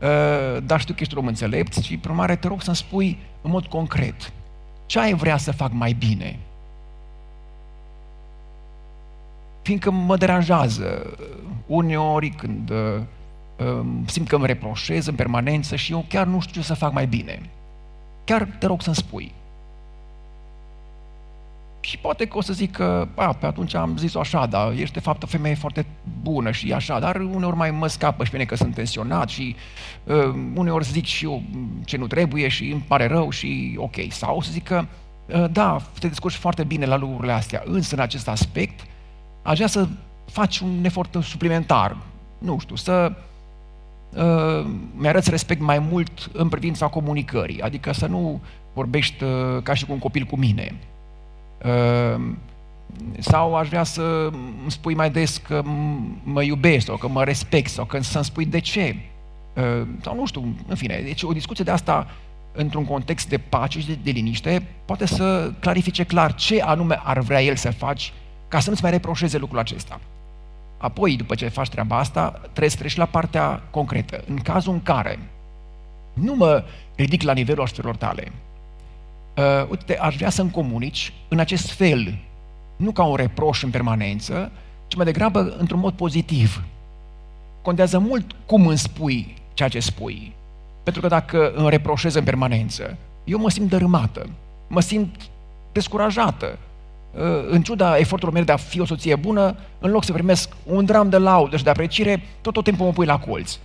[0.00, 3.50] uh, dar știu că ești om înțelept și, prin urmare, te rog să-mi spui în
[3.50, 4.32] mod concret
[4.86, 6.38] ce ai vrea să fac mai bine.
[9.62, 11.16] Fiindcă mă deranjează
[11.66, 13.00] uneori când uh,
[14.06, 17.06] simt că îmi reproșez în permanență și eu chiar nu știu ce să fac mai
[17.06, 17.42] bine.
[18.24, 19.32] Chiar te rog să-mi spui.
[21.84, 24.94] Și poate că o să zic că, a, pe atunci am zis-o așa, dar ești
[24.94, 25.86] de fapt o femeie foarte
[26.22, 29.56] bună și așa, dar uneori mai mă scapă și bine că sunt tensionat și
[30.04, 31.42] uh, uneori zic și eu
[31.84, 33.94] ce nu trebuie și îmi pare rău și ok.
[34.08, 34.84] Sau o să zic că,
[35.26, 38.86] uh, da, te descurci foarte bine la lucrurile astea, însă în acest aspect
[39.42, 39.88] aș vrea să
[40.30, 41.96] faci un efort suplimentar,
[42.38, 43.12] nu știu, să
[44.14, 48.40] uh, mi-arăți respect mai mult în privința comunicării, adică să nu
[48.72, 50.93] vorbești uh, ca și cu un copil cu mine, Ehm,
[53.18, 54.02] sau aș vrea să
[54.62, 55.62] îmi spui mai des că
[56.22, 58.96] mă iubesc sau că mă respect sau că să-mi spui de ce.
[59.54, 62.06] Ehm, sau nu știu, în fine, deci o discuție de asta
[62.52, 67.18] într-un context de pace și de, de liniște poate să clarifice clar ce anume ar
[67.18, 68.12] vrea el să faci
[68.48, 70.00] ca să nu-ți mai reproșeze lucrul acesta.
[70.78, 74.24] Apoi, după ce faci treaba asta, trebuie să treci la partea concretă.
[74.28, 75.18] În cazul în care
[76.12, 76.64] nu mă
[76.96, 78.32] ridic la nivelul așteptărilor tale,
[79.36, 82.18] uh, uite, aș vrea să-mi comunici în acest fel,
[82.76, 84.50] nu ca un reproș în permanență,
[84.86, 86.64] ci mai degrabă într-un mod pozitiv.
[87.62, 90.32] Contează mult cum îmi spui ceea ce spui.
[90.82, 94.26] Pentru că dacă îmi reproșez în permanență, eu mă simt dărâmată,
[94.66, 95.16] mă simt
[95.72, 96.58] descurajată.
[97.12, 100.48] Uh, în ciuda eforturilor mele de a fi o soție bună, în loc să primesc
[100.64, 103.58] un dram de laudă și de apreciere, tot, tot timpul mă pui la colț.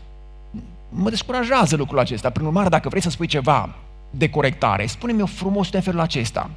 [0.90, 2.30] Mă descurajează lucrul acesta.
[2.30, 3.76] Prin urmare, dacă vrei să spui ceva
[4.10, 4.86] de corectare.
[4.86, 6.50] Spune-mi o frumos în felul acesta.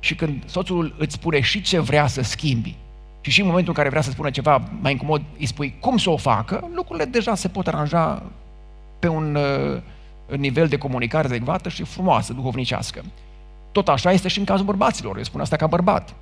[0.00, 2.76] Și când soțul îți spune și ce vrea să schimbi,
[3.20, 5.96] și și în momentul în care vrea să spună ceva mai incomod, îi spui cum
[5.96, 8.22] să o facă, lucrurile deja se pot aranja
[8.98, 9.80] pe un uh,
[10.38, 13.04] nivel de comunicare adecvată și frumoasă, duhovnicească.
[13.72, 15.16] Tot așa este și în cazul bărbaților.
[15.16, 16.14] Eu spun asta ca bărbat.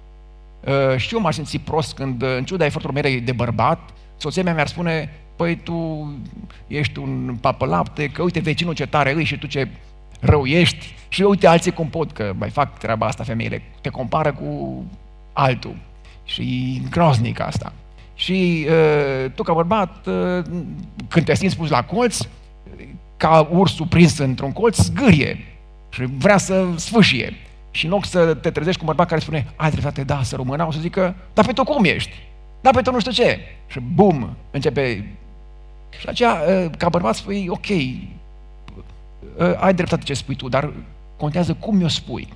[0.61, 3.79] Uh, și eu m-aș simți prost când, în ciuda eforturilor mele de bărbat,
[4.17, 6.11] soția mea mi-ar spune, păi tu
[6.67, 9.69] ești un papălapte, că uite vecinul ce tare îi și tu ce
[10.21, 14.33] rău ești și uite alții cum pot, că mai fac treaba asta femeile, te compară
[14.33, 14.85] cu
[15.33, 15.77] altul
[16.25, 16.43] și
[16.85, 17.73] e groznic asta.
[18.15, 20.45] Și uh, tu ca bărbat, uh,
[21.09, 22.19] când te simți pus la colț,
[23.17, 25.45] ca ursul prins într-un colț, zgârie
[25.91, 27.35] și vrea să sfâșie.
[27.71, 30.37] Și în loc să te trezești cu un bărbat care spune, ai dreptate, da, să
[30.37, 32.13] rămână, o să zică, dar pe tu cum ești?
[32.61, 33.39] Dar pe tu nu știu ce.
[33.67, 35.17] Și bum, începe.
[35.99, 37.95] Și aceea, uh, ca bărbat spui, ok, uh,
[39.57, 40.73] ai dreptate ce spui tu, dar
[41.17, 42.29] contează cum mi-o spui.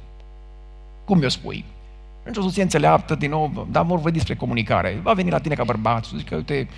[1.05, 1.65] Cum mi-o spui.
[2.25, 5.01] Deci o soție înțeleaptă, din nou, dar mă vorbi despre comunicare.
[5.03, 6.69] Va veni la tine ca bărbat, să zică, uite,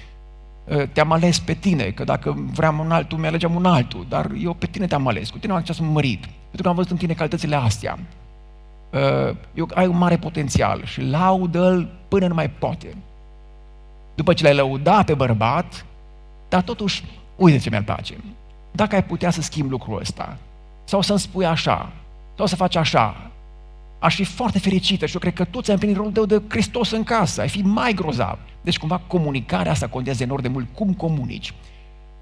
[0.64, 4.54] uh, te-am ales pe tine, că dacă vreau un altul, mi-alegeam un altul, dar eu
[4.54, 7.12] pe tine te-am ales, cu tine am să mărit, pentru că am văzut în tine
[7.12, 7.98] calitățile astea.
[8.90, 12.96] Uh, eu ai un mare potențial și laudă-l până nu mai poate.
[14.14, 15.84] După ce l-ai lăudat pe bărbat,
[16.48, 17.04] dar totuși,
[17.36, 18.14] uite ce mi-ar place
[18.73, 20.37] dacă ai putea să schimbi lucrul ăsta,
[20.85, 21.93] sau să-mi spui așa,
[22.37, 23.31] sau să faci așa,
[23.99, 26.91] aș fi foarte fericită și eu cred că tu ți-ai împlinit rolul tău de Hristos
[26.91, 28.39] în casă, ai fi mai grozav.
[28.61, 31.55] Deci cumva comunicarea asta contează enorm de mult, cum comunici.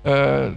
[0.02, 0.52] Uh,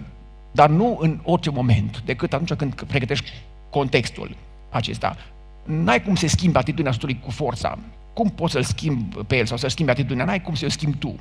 [0.52, 3.32] dar nu în orice moment, decât atunci când pregătești
[3.70, 4.36] contextul
[4.70, 5.16] acesta.
[5.64, 7.78] N-ai cum să schimbi atitudinea soțului cu forța.
[8.14, 10.26] Cum poți să-l schimbi pe el sau să-l schimbi atitudinea?
[10.26, 11.16] N-ai cum să-l schimbi tu.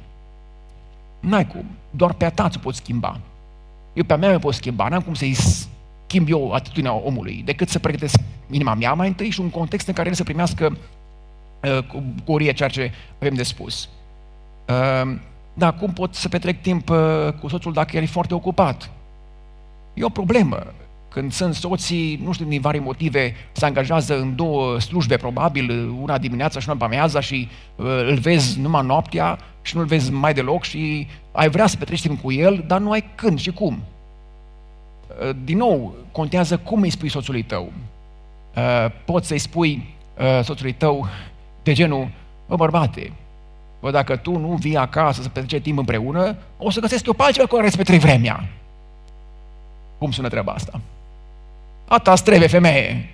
[1.21, 1.65] N-ai cum.
[1.91, 3.21] Doar pe a ta poți schimba.
[3.93, 7.69] Eu pe a mea mă pot schimba, n-am cum să-i schimb eu atitudinea omului, decât
[7.69, 8.19] să pregătesc
[8.51, 10.77] inima mea mai întâi și un context în care el să primească
[11.63, 13.89] uh, cu gorie ceea ce avem de spus.
[14.69, 15.17] Uh,
[15.55, 18.91] da, cum pot să petrec timp uh, cu soțul dacă el e foarte ocupat?
[19.95, 20.67] E o problemă.
[21.13, 26.19] Când sunt soții, nu știu din vari motive, se angajează în două slujbe, probabil, una
[26.19, 30.35] dimineața și una pe amiaza și uh, îl vezi numai noaptea și nu-l vezi mai
[30.35, 33.83] deloc și ai vrea să petreci timp cu el, dar nu ai când și cum.
[35.23, 37.73] Uh, din nou, contează cum îi spui soțului tău.
[38.57, 41.07] Uh, poți să-i spui uh, soțului tău
[41.63, 42.09] de genul,
[42.49, 43.13] bă bărbate,
[43.81, 47.23] bă, dacă tu nu vii acasă să petrece timp împreună, o să găsesc eu pe
[47.23, 48.49] altceva cu care să petrec vremea.
[49.99, 50.81] Cum sună treaba asta?
[51.89, 53.11] Ata trebuie, femeie,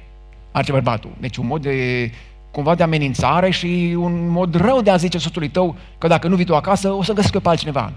[0.53, 1.11] arce bărbatul.
[1.21, 2.11] Deci un mod de,
[2.51, 6.37] cumva de amenințare și un mod rău de a zice soțului tău că dacă nu
[6.37, 7.93] vii tu acasă, o să găsesc eu pe altcineva.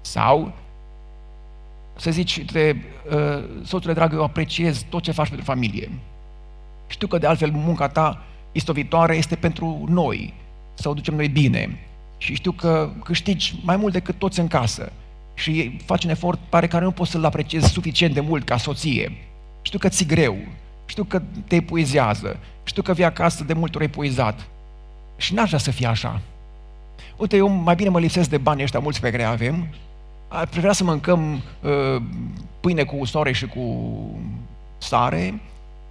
[0.00, 0.52] Sau
[1.96, 2.76] să zici, te,
[3.14, 5.90] uh, soțule dragă, eu apreciez tot ce faci pentru familie.
[6.86, 8.22] Știu că de altfel munca ta
[8.52, 10.34] istovitoare este pentru noi,
[10.74, 11.78] să o ducem noi bine.
[12.18, 14.92] și știu că câștigi mai mult decât toți în casă
[15.34, 19.12] și faci un efort pare care nu poți să-l apreciezi suficient de mult ca soție.
[19.62, 20.36] Știu că ți greu,
[20.86, 24.46] știu că te epuizează, știu că vii acasă de multe ori epuizat.
[25.16, 26.20] Și n-aș vrea să fie așa.
[27.16, 29.66] Uite, eu mai bine mă lipsesc de bani ăștia mulți pe care avem,
[30.28, 32.02] ar prefera să mâncăm uh,
[32.60, 33.94] pâine cu soare și cu
[34.78, 35.40] sare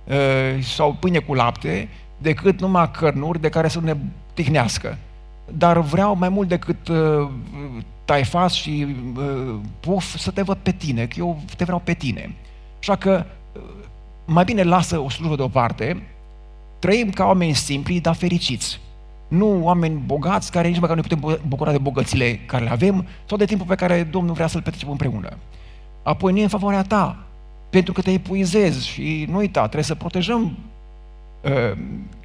[0.04, 3.96] uh, sau pâine cu lapte, decât numai cărnuri de care să ne
[4.34, 4.98] tihnească.
[5.52, 7.30] Dar vreau mai mult decât uh,
[8.06, 12.36] taifas și uh, puf să te văd pe tine, că eu te vreau pe tine.
[12.80, 13.39] Așa că uh,
[14.26, 16.04] mai bine lasă o slujbă deoparte,
[16.80, 18.80] trăim ca oameni simpli, dar fericiți.
[19.28, 23.38] Nu oameni bogați care nici măcar nu putem bucura de bogățile care le avem sau
[23.38, 25.38] de timpul pe care Domnul vrea să-l petrecem împreună.
[26.04, 27.18] Apoi nu e în favoarea ta,
[27.70, 30.58] pentru că te epuizezi și nu uita, trebuie să protejăm
[31.42, 31.78] uh,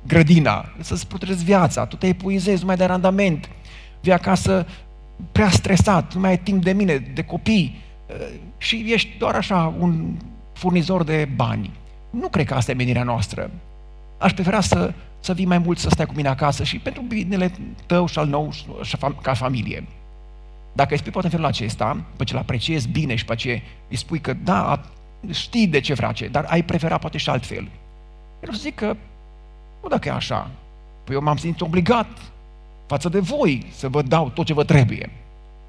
[0.07, 3.49] grădina, să-ți protejezi viața, tu te epuizezi, nu mai de randament,
[4.01, 4.67] vii acasă
[5.33, 9.75] prea stresat, nu mai ai timp de mine, de copii uh, și ești doar așa
[9.79, 10.15] un
[10.55, 11.71] furnizor de bani.
[12.11, 13.51] Nu cred că asta e menirea noastră.
[14.19, 17.53] Aș prefera să, să vii mai mult să stai cu mine acasă și pentru binele
[17.87, 18.51] tău și al nou
[18.83, 19.85] și ca familie.
[20.73, 23.63] Dacă îi spui poate în felul acesta, pe ce îl apreciezi bine și pe ce
[23.89, 24.81] îi spui că da,
[25.31, 27.69] știi de ce face, dar ai prefera poate și altfel.
[28.47, 28.97] Eu să zic că,
[29.83, 30.51] nu dacă e așa,
[31.05, 32.09] păi eu m-am simțit obligat
[32.87, 35.11] față de voi să vă dau tot ce vă trebuie.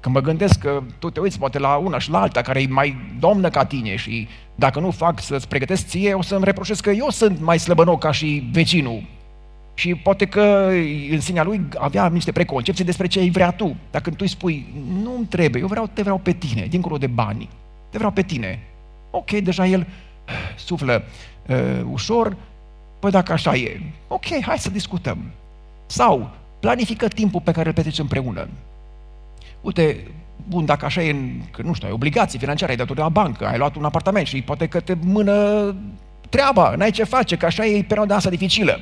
[0.06, 2.66] Când mă gândesc că tu te uiți poate la una și la alta care e
[2.66, 6.90] mai domnă ca tine și dacă nu fac să-ți pregătesc ție, o să-mi reproșez că
[6.90, 9.02] eu sunt mai slăbănoc ca și vecinul.
[9.74, 10.70] Și poate că
[11.10, 13.76] în sinea lui avea niște preconcepții despre ce îi vrea tu.
[13.90, 14.66] Dacă tu îi spui,
[15.02, 17.48] nu-mi trebuie, eu vreau, te vreau pe tine, dincolo de bani.
[17.90, 18.62] Te vreau pe tine.
[19.10, 19.86] Ok, deja el
[20.66, 21.02] suflă
[21.46, 22.36] uh, ușor,
[22.98, 25.18] păi dacă așa e, ok, hai să discutăm.
[25.86, 26.30] Sau
[26.60, 28.48] planifică timpul pe care îl petreci împreună.
[29.66, 30.06] Uite,
[30.48, 31.16] bun, dacă așa e,
[31.50, 34.42] că nu știu, ai obligații financiare, ai datorii la bancă, ai luat un apartament și
[34.42, 35.74] poate că te mână
[36.28, 38.80] treaba, n-ai ce face, că așa e perioada asta dificilă.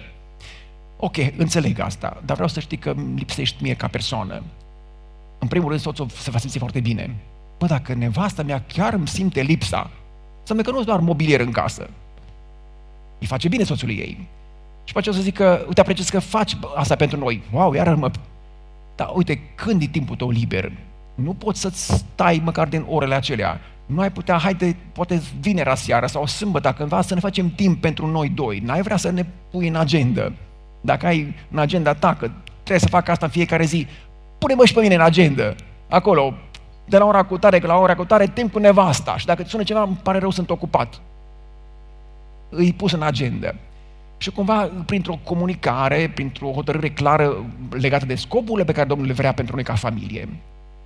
[0.96, 4.42] Ok, înțeleg asta, dar vreau să știi că îmi lipsești mie ca persoană.
[5.38, 7.14] În primul rând, soțul se va simți foarte bine.
[7.58, 9.90] Bă, dacă nevasta mea chiar îmi simte lipsa,
[10.42, 11.90] să că nu doar mobilier în casă.
[13.18, 14.28] Îi face bine soțului ei.
[14.84, 17.42] Și pe aceea o să zic că, uite, apreciez că faci asta pentru noi.
[17.52, 18.10] Wow, iar mă
[18.94, 20.72] dar uite, când e timpul tău liber?
[21.14, 23.60] Nu poți să-ți stai măcar din orele acelea.
[23.86, 28.06] Nu ai putea, haide, poate vinerea seara sau sâmbătă, cândva să ne facem timp pentru
[28.06, 28.58] noi doi.
[28.58, 30.32] N-ai vrea să ne pui în agenda.
[30.80, 33.86] Dacă ai în agenda ta că trebuie să fac asta în fiecare zi,
[34.38, 35.54] pune-mă și pe mine în agenda.
[35.88, 36.34] Acolo,
[36.84, 39.16] de la ora cu tare, că la ora cu tare, timp cu nevasta.
[39.16, 41.00] Și dacă îți sună ceva, îmi pare rău, sunt ocupat.
[42.48, 43.54] Îi pus în agenda.
[44.18, 49.32] Și cumva, printr-o comunicare, printr-o hotărâre clară legată de scopurile pe care Domnul le vrea
[49.32, 50.28] pentru noi ca familie,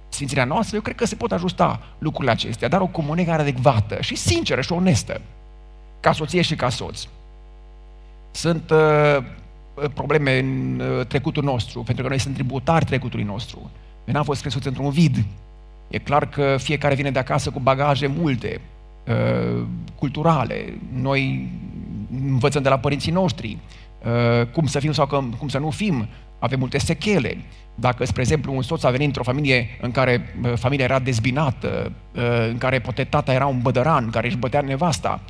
[0.08, 4.16] Sfințirea noastră, eu cred că se pot ajusta lucrurile acestea, dar o comunicare adecvată și
[4.16, 5.20] sinceră și onestă,
[6.00, 7.06] ca soție și ca soț.
[8.30, 9.24] Sunt uh,
[9.94, 13.70] probleme în uh, trecutul nostru, pentru că noi suntem tributari trecutului nostru.
[14.04, 15.24] Noi n-am fost crescuți într-un vid.
[15.88, 18.60] E clar că fiecare vine de acasă cu bagaje multe,
[19.08, 19.62] uh,
[19.94, 20.78] culturale.
[20.92, 21.48] Noi
[22.26, 23.58] învățăm de la părinții noștri
[24.04, 25.06] uh, cum să fim sau
[25.38, 27.36] cum să nu fim, avem multe sechele.
[27.74, 31.92] Dacă, spre exemplu, un soț a venit într-o familie în care uh, familia era dezbinată,
[32.14, 35.20] uh, în care poate tata era un bădăran care își bătea nevasta,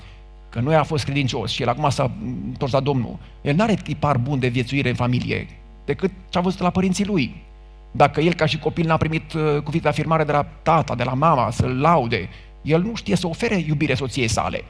[0.49, 2.11] că nu a fost credincios și el acum s-a
[2.47, 5.47] întors la Domnul, el nu are tipar bun de viețuire în familie
[5.85, 7.47] decât ce a văzut la părinții lui.
[7.91, 11.13] Dacă el ca și copil n-a primit cuvinte de afirmare de la tata, de la
[11.13, 12.29] mama, să-l laude,
[12.63, 14.65] el nu știe să ofere iubire soției sale.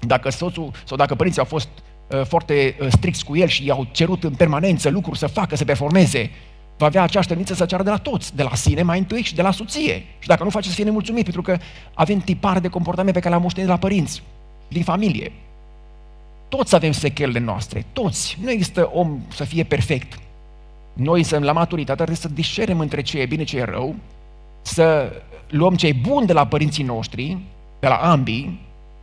[0.00, 1.68] Dacă soțul sau dacă părinții au fost
[2.08, 5.64] uh, foarte uh, stricți cu el și i-au cerut în permanență lucruri să facă, să
[5.64, 6.30] performeze,
[6.76, 9.34] va avea aceeași tendință să ceară de la toți, de la sine mai întâi și
[9.34, 10.04] de la soție.
[10.18, 11.58] Și dacă nu face să fie nemulțumit, pentru că
[11.94, 14.22] avem tipare de comportament pe care le-am moștenit de la părinți,
[14.68, 15.32] din familie.
[16.48, 18.38] Toți avem sechelele noastre, toți.
[18.42, 20.18] Nu există om să fie perfect.
[20.92, 23.94] Noi însă la maturitate trebuie să discerem între ce e bine, ce e rău,
[24.62, 25.12] să
[25.48, 27.38] luăm ce e bun de la părinții noștri,
[27.80, 28.60] de la ambii,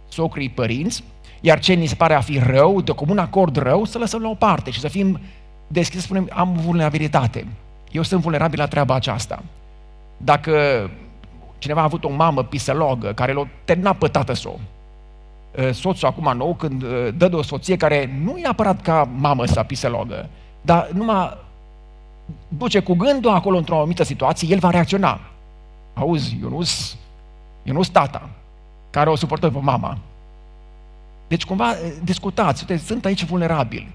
[0.07, 1.03] socrii părinți,
[1.41, 4.29] iar ce ni se pare a fi rău, de comun acord rău, să lăsăm la
[4.29, 5.19] o parte și să fim
[5.67, 7.47] deschiși, să spunem, am vulnerabilitate.
[7.91, 9.43] Eu sunt vulnerabil la treaba aceasta.
[10.17, 10.89] Dacă
[11.57, 14.59] cineva a avut o mamă pisălogă care l-a terminat pe tată său,
[15.57, 19.09] ă, soțul acum nou, când ă, dă de o soție care nu e apărat ca
[19.15, 20.29] mamă sau pisălogă,
[20.61, 21.37] dar numai
[22.47, 25.19] duce cu gândul acolo într-o anumită situație, el va reacționa.
[25.97, 26.49] Auzi, eu
[27.73, 28.29] nu sunt tata
[28.89, 29.97] care o suportă pe mama.
[31.27, 33.87] Deci cumva eh, discutați, uite, sunt aici vulnerabili.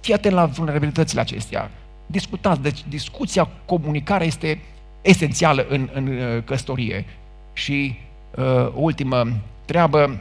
[0.00, 1.70] Fii atent la vulnerabilitățile acestea.
[2.06, 2.60] discutați.
[2.60, 4.60] Deci discuția, comunicarea este
[5.02, 7.04] esențială în, în uh, căsătorie.
[7.52, 7.98] Și
[8.36, 9.26] uh, ultimă
[9.64, 10.20] treabă,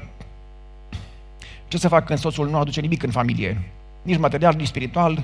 [1.68, 3.62] ce să fac când soțul nu aduce nimic în familie?
[4.02, 5.24] Nici material, nici spiritual,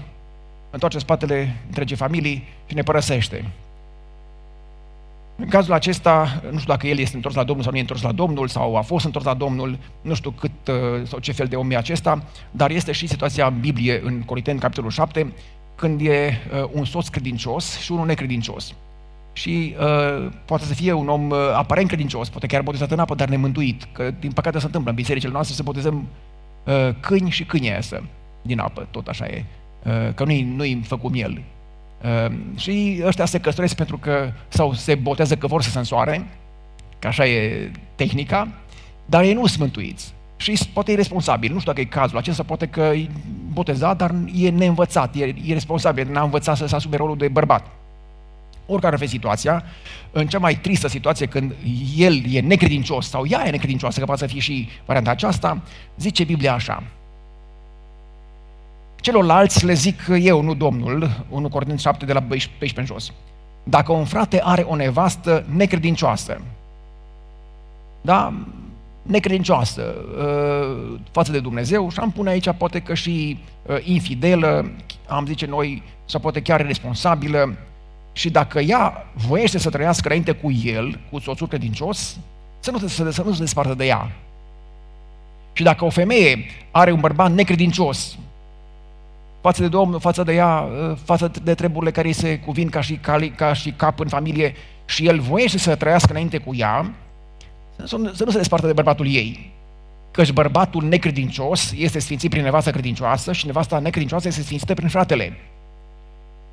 [0.70, 3.46] întoarce spatele întregii familii și ne părăsește.
[5.36, 8.02] În cazul acesta, nu știu dacă el este întors la Domnul sau nu e întors
[8.02, 11.48] la Domnul, sau a fost întors la Domnul, nu știu cât uh, sau ce fel
[11.48, 15.34] de om e acesta, dar este și situația în Biblie, în Corinteni, capitolul 7,
[15.76, 18.74] când e uh, un soț credincios și unul necredincios.
[19.34, 23.16] Și uh, poate să fie un om uh, aparent credincios, poate chiar botezat în apă,
[23.16, 26.08] dar nemântuit, că din păcate se întâmplă în bisericile noastre să botezăm
[26.64, 28.04] uh, câini și câiniesă
[28.42, 29.46] din apă, tot așa e,
[29.84, 31.42] uh, că nu-i, nu-i făcut miel.
[32.04, 36.28] Uh, și ăștia se căsătoresc pentru că, sau se botează că vor să se însoare,
[37.00, 38.48] că așa e tehnica,
[39.06, 40.14] dar ei nu sunt mântuiți.
[40.36, 43.10] Și poate e responsabil, nu știu dacă e cazul acesta, poate că e
[43.54, 47.68] botezat, dar e neînvățat, e, e responsabil, n-a învățat să se asume rolul de bărbat.
[48.66, 49.64] Oricare ar fi situația,
[50.12, 51.54] în cea mai tristă situație când
[51.98, 55.62] el e necredincios sau ea e necredincioasă, că poate să fie și varianta aceasta,
[55.98, 56.84] zice Biblia așa.
[59.04, 63.14] Celorlalți le zic eu, nu Domnul, 1 Corinteni 7 de la 14 în jos.
[63.64, 66.42] Dacă un frate are o nevastă necredincioasă,
[68.02, 68.34] da,
[69.02, 74.72] necredincioasă uh, față de Dumnezeu și am pune aici poate că și uh, infidelă,
[75.08, 77.58] am zice noi, sau poate chiar responsabilă,
[78.12, 82.18] și dacă ea voiește să trăiască înainte cu el, cu soțul credincios,
[82.60, 84.12] să nu, să, să nu se despartă de ea.
[85.54, 88.18] Și dacă o femeie are un bărbat necredincios
[89.44, 92.82] față de Domnul, față de ea, ă, față de treburile care îi se cuvin ca
[92.82, 96.94] și, ca, ca și cap în familie și el voiește să trăiască înainte cu ea,
[97.86, 99.52] să nu, să nu se despartă de bărbatul ei.
[100.12, 105.38] Căci bărbatul necredincios este sfințit prin nevasta credincioasă și nevasta necredincioasă este sfințită prin fratele.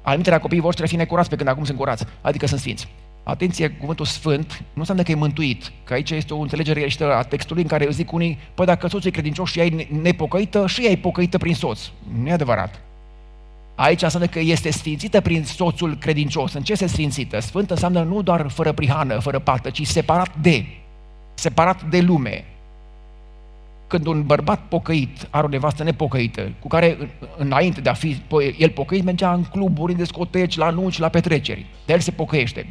[0.03, 2.89] Alimiterea copiii voștri fi necurați pe când acum sunt curați, adică sunt sfinți.
[3.23, 7.63] Atenție, cuvântul sfânt nu înseamnă că e mântuit, că aici este o înțelegere a textului
[7.63, 10.85] în care eu zic unii, păi dacă soțul e credincios și ea e nepocăită, și
[10.85, 11.81] ea e pocăită prin soț.
[12.21, 12.81] Nu e adevărat.
[13.75, 16.53] Aici înseamnă că este sfințită prin soțul credincios.
[16.53, 17.41] În ce se sfințită?
[17.41, 20.65] Sfântă înseamnă nu doar fără prihană, fără pată, ci separat de,
[21.35, 22.45] separat de lume,
[23.87, 28.23] când un bărbat pocăit are o nevastă nepocăită, cu care înainte de a fi
[28.59, 31.67] el pocăit, mergea în cluburi, în discoteci, la anunci, la petreceri.
[31.87, 32.67] De el se pocăiește.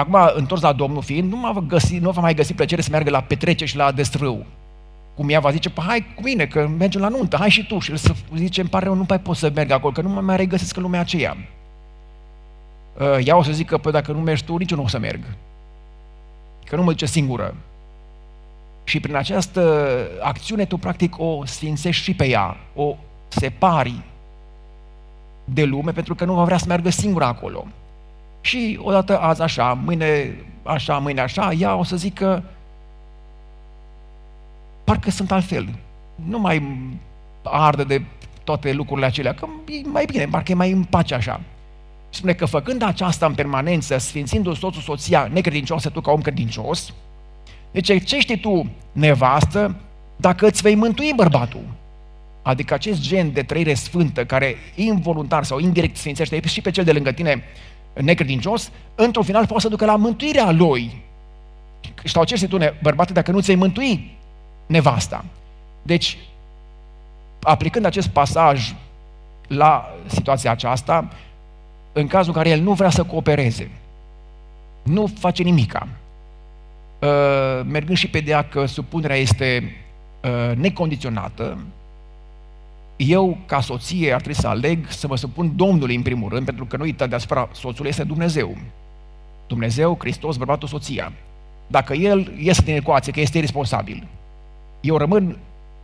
[0.00, 3.10] Acum, întors la Domnul fiind, nu, va găsi, nu va mai găsi plăcere să meargă
[3.10, 4.46] la petreceri și la destrâu.
[5.14, 7.78] Cum ea va zice, păi hai cu mine, că mergem la nuntă, hai și tu.
[7.78, 10.08] Și el să zice, îmi pare rău, nu mai pot să merg acolo, că nu
[10.08, 11.36] mă mai regăsesc în lumea aceea.
[12.98, 14.98] Uh, ea o să zică, păi dacă nu mergi tu, nici eu nu o să
[14.98, 15.20] merg.
[16.64, 17.54] Că nu mă duce singură.
[18.84, 19.90] Și prin această
[20.20, 22.96] acțiune tu practic o sfințești și pe ea, o
[23.28, 24.02] separi
[25.44, 27.66] de lume pentru că nu va vrea să meargă singură acolo.
[28.40, 32.42] Și odată azi așa, mâine așa, mâine așa, ea o să zică
[34.84, 35.68] parcă sunt altfel.
[36.14, 36.62] Nu mai
[37.42, 38.02] arde de
[38.44, 41.40] toate lucrurile acelea, că e mai bine, parcă e mai în pace așa.
[42.08, 46.94] Spune că făcând aceasta în permanență, sfințindu-ți soțul, soția necredincioasă, tu ca om credincios,
[47.70, 49.74] deci ce știi tu, nevastă,
[50.16, 51.64] dacă îți vei mântui bărbatul?
[52.42, 56.92] Adică acest gen de trăire sfântă care involuntar sau indirect sfințește și pe cel de
[56.92, 57.42] lângă tine
[57.94, 61.02] necredincios, într-un final poate să ducă la mântuirea lui.
[62.04, 64.16] Sau ce știi tu, bărbate, dacă nu ți-ai mântui
[64.66, 65.24] nevasta?
[65.82, 66.18] Deci,
[67.42, 68.74] aplicând acest pasaj
[69.46, 71.08] la situația aceasta,
[71.92, 73.70] în cazul în care el nu vrea să coopereze,
[74.82, 75.88] nu face nimica,
[77.00, 79.76] Uh, mergând și pe dea că supunerea este
[80.22, 81.58] uh, necondiționată,
[83.06, 86.64] eu, ca soție, ar trebui să aleg să mă supun Domnului în primul rând, pentru
[86.64, 88.56] că nu uita deasupra soțului este Dumnezeu.
[89.46, 91.12] Dumnezeu, Hristos, bărbatul, soția.
[91.66, 94.06] Dacă el iese din ecuație, că este responsabil,
[94.80, 95.38] eu rămân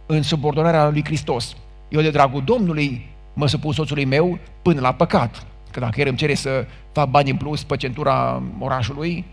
[0.07, 1.57] în subordonarea lui Hristos.
[1.89, 5.47] Eu, de dragul Domnului, mă supun soțului meu până la păcat.
[5.71, 9.25] Că dacă el îmi cere să fac bani în plus pe centura orașului,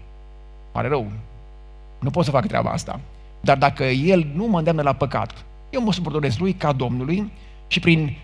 [0.72, 1.08] pare rău,
[2.00, 3.00] nu pot să fac treaba asta.
[3.42, 7.32] Dar dacă El nu mă îndeamnă la păcat, eu mă subordonez Lui ca Domnului
[7.68, 8.18] și prin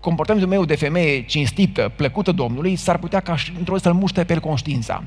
[0.00, 4.32] comportamentul meu de femeie cinstită, plăcută Domnului, s-ar putea ca într-o zi să-l muște pe
[4.32, 5.02] el conștiința.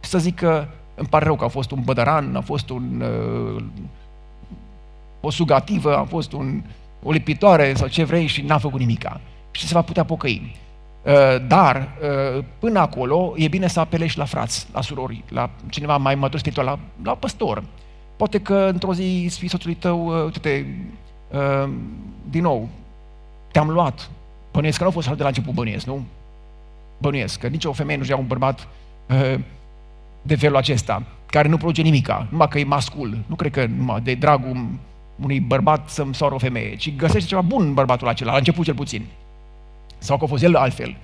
[0.00, 3.02] Să zic că îmi pare rău că a fost un bădăran, a fost un,
[3.56, 3.62] uh,
[5.20, 6.62] o sugativă, a fost un,
[7.02, 9.20] o lipitoare sau ce vrei și n-a făcut nimica.
[9.50, 10.56] Și se va putea pocăi.
[11.02, 11.12] Uh,
[11.46, 11.88] dar,
[12.36, 16.38] uh, până acolo, e bine să apelești la frați, la surori, la cineva mai matur
[16.38, 17.64] spiritual, la, la păstor.
[18.16, 20.30] Poate că într-o zi spui soțului tău,
[21.30, 21.70] uh, uite,
[22.30, 22.68] din nou,
[23.52, 24.10] te-am luat,
[24.56, 26.04] Bănuiesc că nu au fost de la început bănuiesc, nu?
[26.98, 28.68] Bănuiesc că nicio femeie nu-și ia un bărbat
[29.08, 29.34] uh,
[30.22, 33.18] de felul acesta, care nu produce nimica, numai că e mascul.
[33.26, 34.66] Nu cred că numai de dragul
[35.22, 38.64] unui bărbat să-mi soară o femeie, ci găsește ceva bun în bărbatul acela, la început
[38.64, 39.06] cel puțin.
[39.98, 40.96] Sau că a fost el altfel.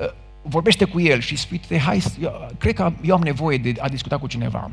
[0.00, 0.12] Uh,
[0.42, 4.18] vorbește cu el și spui, hai, eu, cred că eu am nevoie de a discuta
[4.18, 4.70] cu cineva.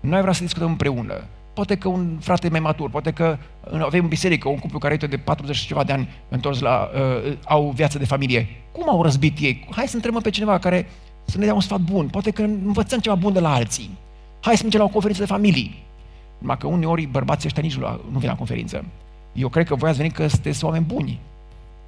[0.00, 1.24] Noi vrea să discutăm împreună.
[1.54, 3.38] Poate că un frate mai matur, poate că
[3.70, 7.32] avem în biserică un cuplu care de 40 și ceva de ani întors la, uh,
[7.44, 8.48] au viață de familie.
[8.72, 9.68] Cum au răzbit ei?
[9.70, 10.86] Hai să întrebăm pe cineva care
[11.24, 12.08] să ne dea un sfat bun.
[12.08, 13.90] Poate că învățăm ceva bun de la alții.
[14.40, 15.82] Hai să mergem la o conferință de familii.
[16.38, 17.76] Numai că uneori bărbații ăștia nici
[18.12, 18.84] nu vin la conferință.
[19.32, 21.18] Eu cred că voi ați venit că sunteți oameni buni.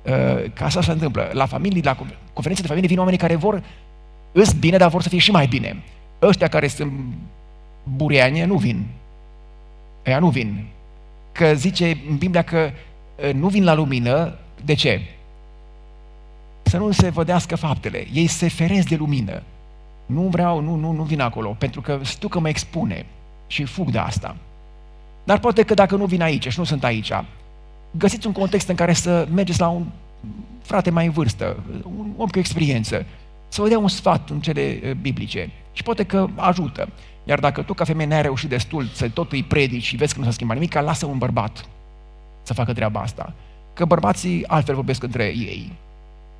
[0.02, 1.30] Uh, ca așa se întâmplă.
[1.32, 1.96] La familii, la
[2.32, 3.62] conferințe de familie vin oamenii care vor
[4.32, 5.82] îs bine, dar vor să fie și mai bine.
[6.22, 6.92] Ăștia care sunt
[7.96, 8.86] bureane nu vin.
[10.06, 10.66] Ăia nu vin.
[11.32, 12.70] Că zice în Biblia că
[13.26, 14.38] uh, nu vin la lumină.
[14.64, 15.00] De ce?
[16.62, 18.06] Să nu se vădească faptele.
[18.12, 19.42] Ei se feresc de lumină.
[20.06, 23.06] Nu vreau, nu, nu, nu vin acolo, pentru că știu că mă expune
[23.46, 24.36] și fug de asta.
[25.24, 27.12] Dar poate că dacă nu vin aici și nu sunt aici,
[27.90, 29.84] găsiți un context în care să mergeți la un
[30.62, 31.62] frate mai în vârstă,
[31.98, 33.06] un om cu experiență,
[33.48, 35.50] să vă dea un sfat în cele eh, biblice.
[35.72, 36.88] Și poate că ajută.
[37.24, 40.18] Iar dacă tu, ca femeie, n-ai reușit destul să tot îi predici și vezi că
[40.18, 41.68] nu s-a schimbat nimic, lasă un bărbat
[42.42, 43.32] să facă treaba asta.
[43.74, 45.72] Că bărbații altfel vorbesc între ei.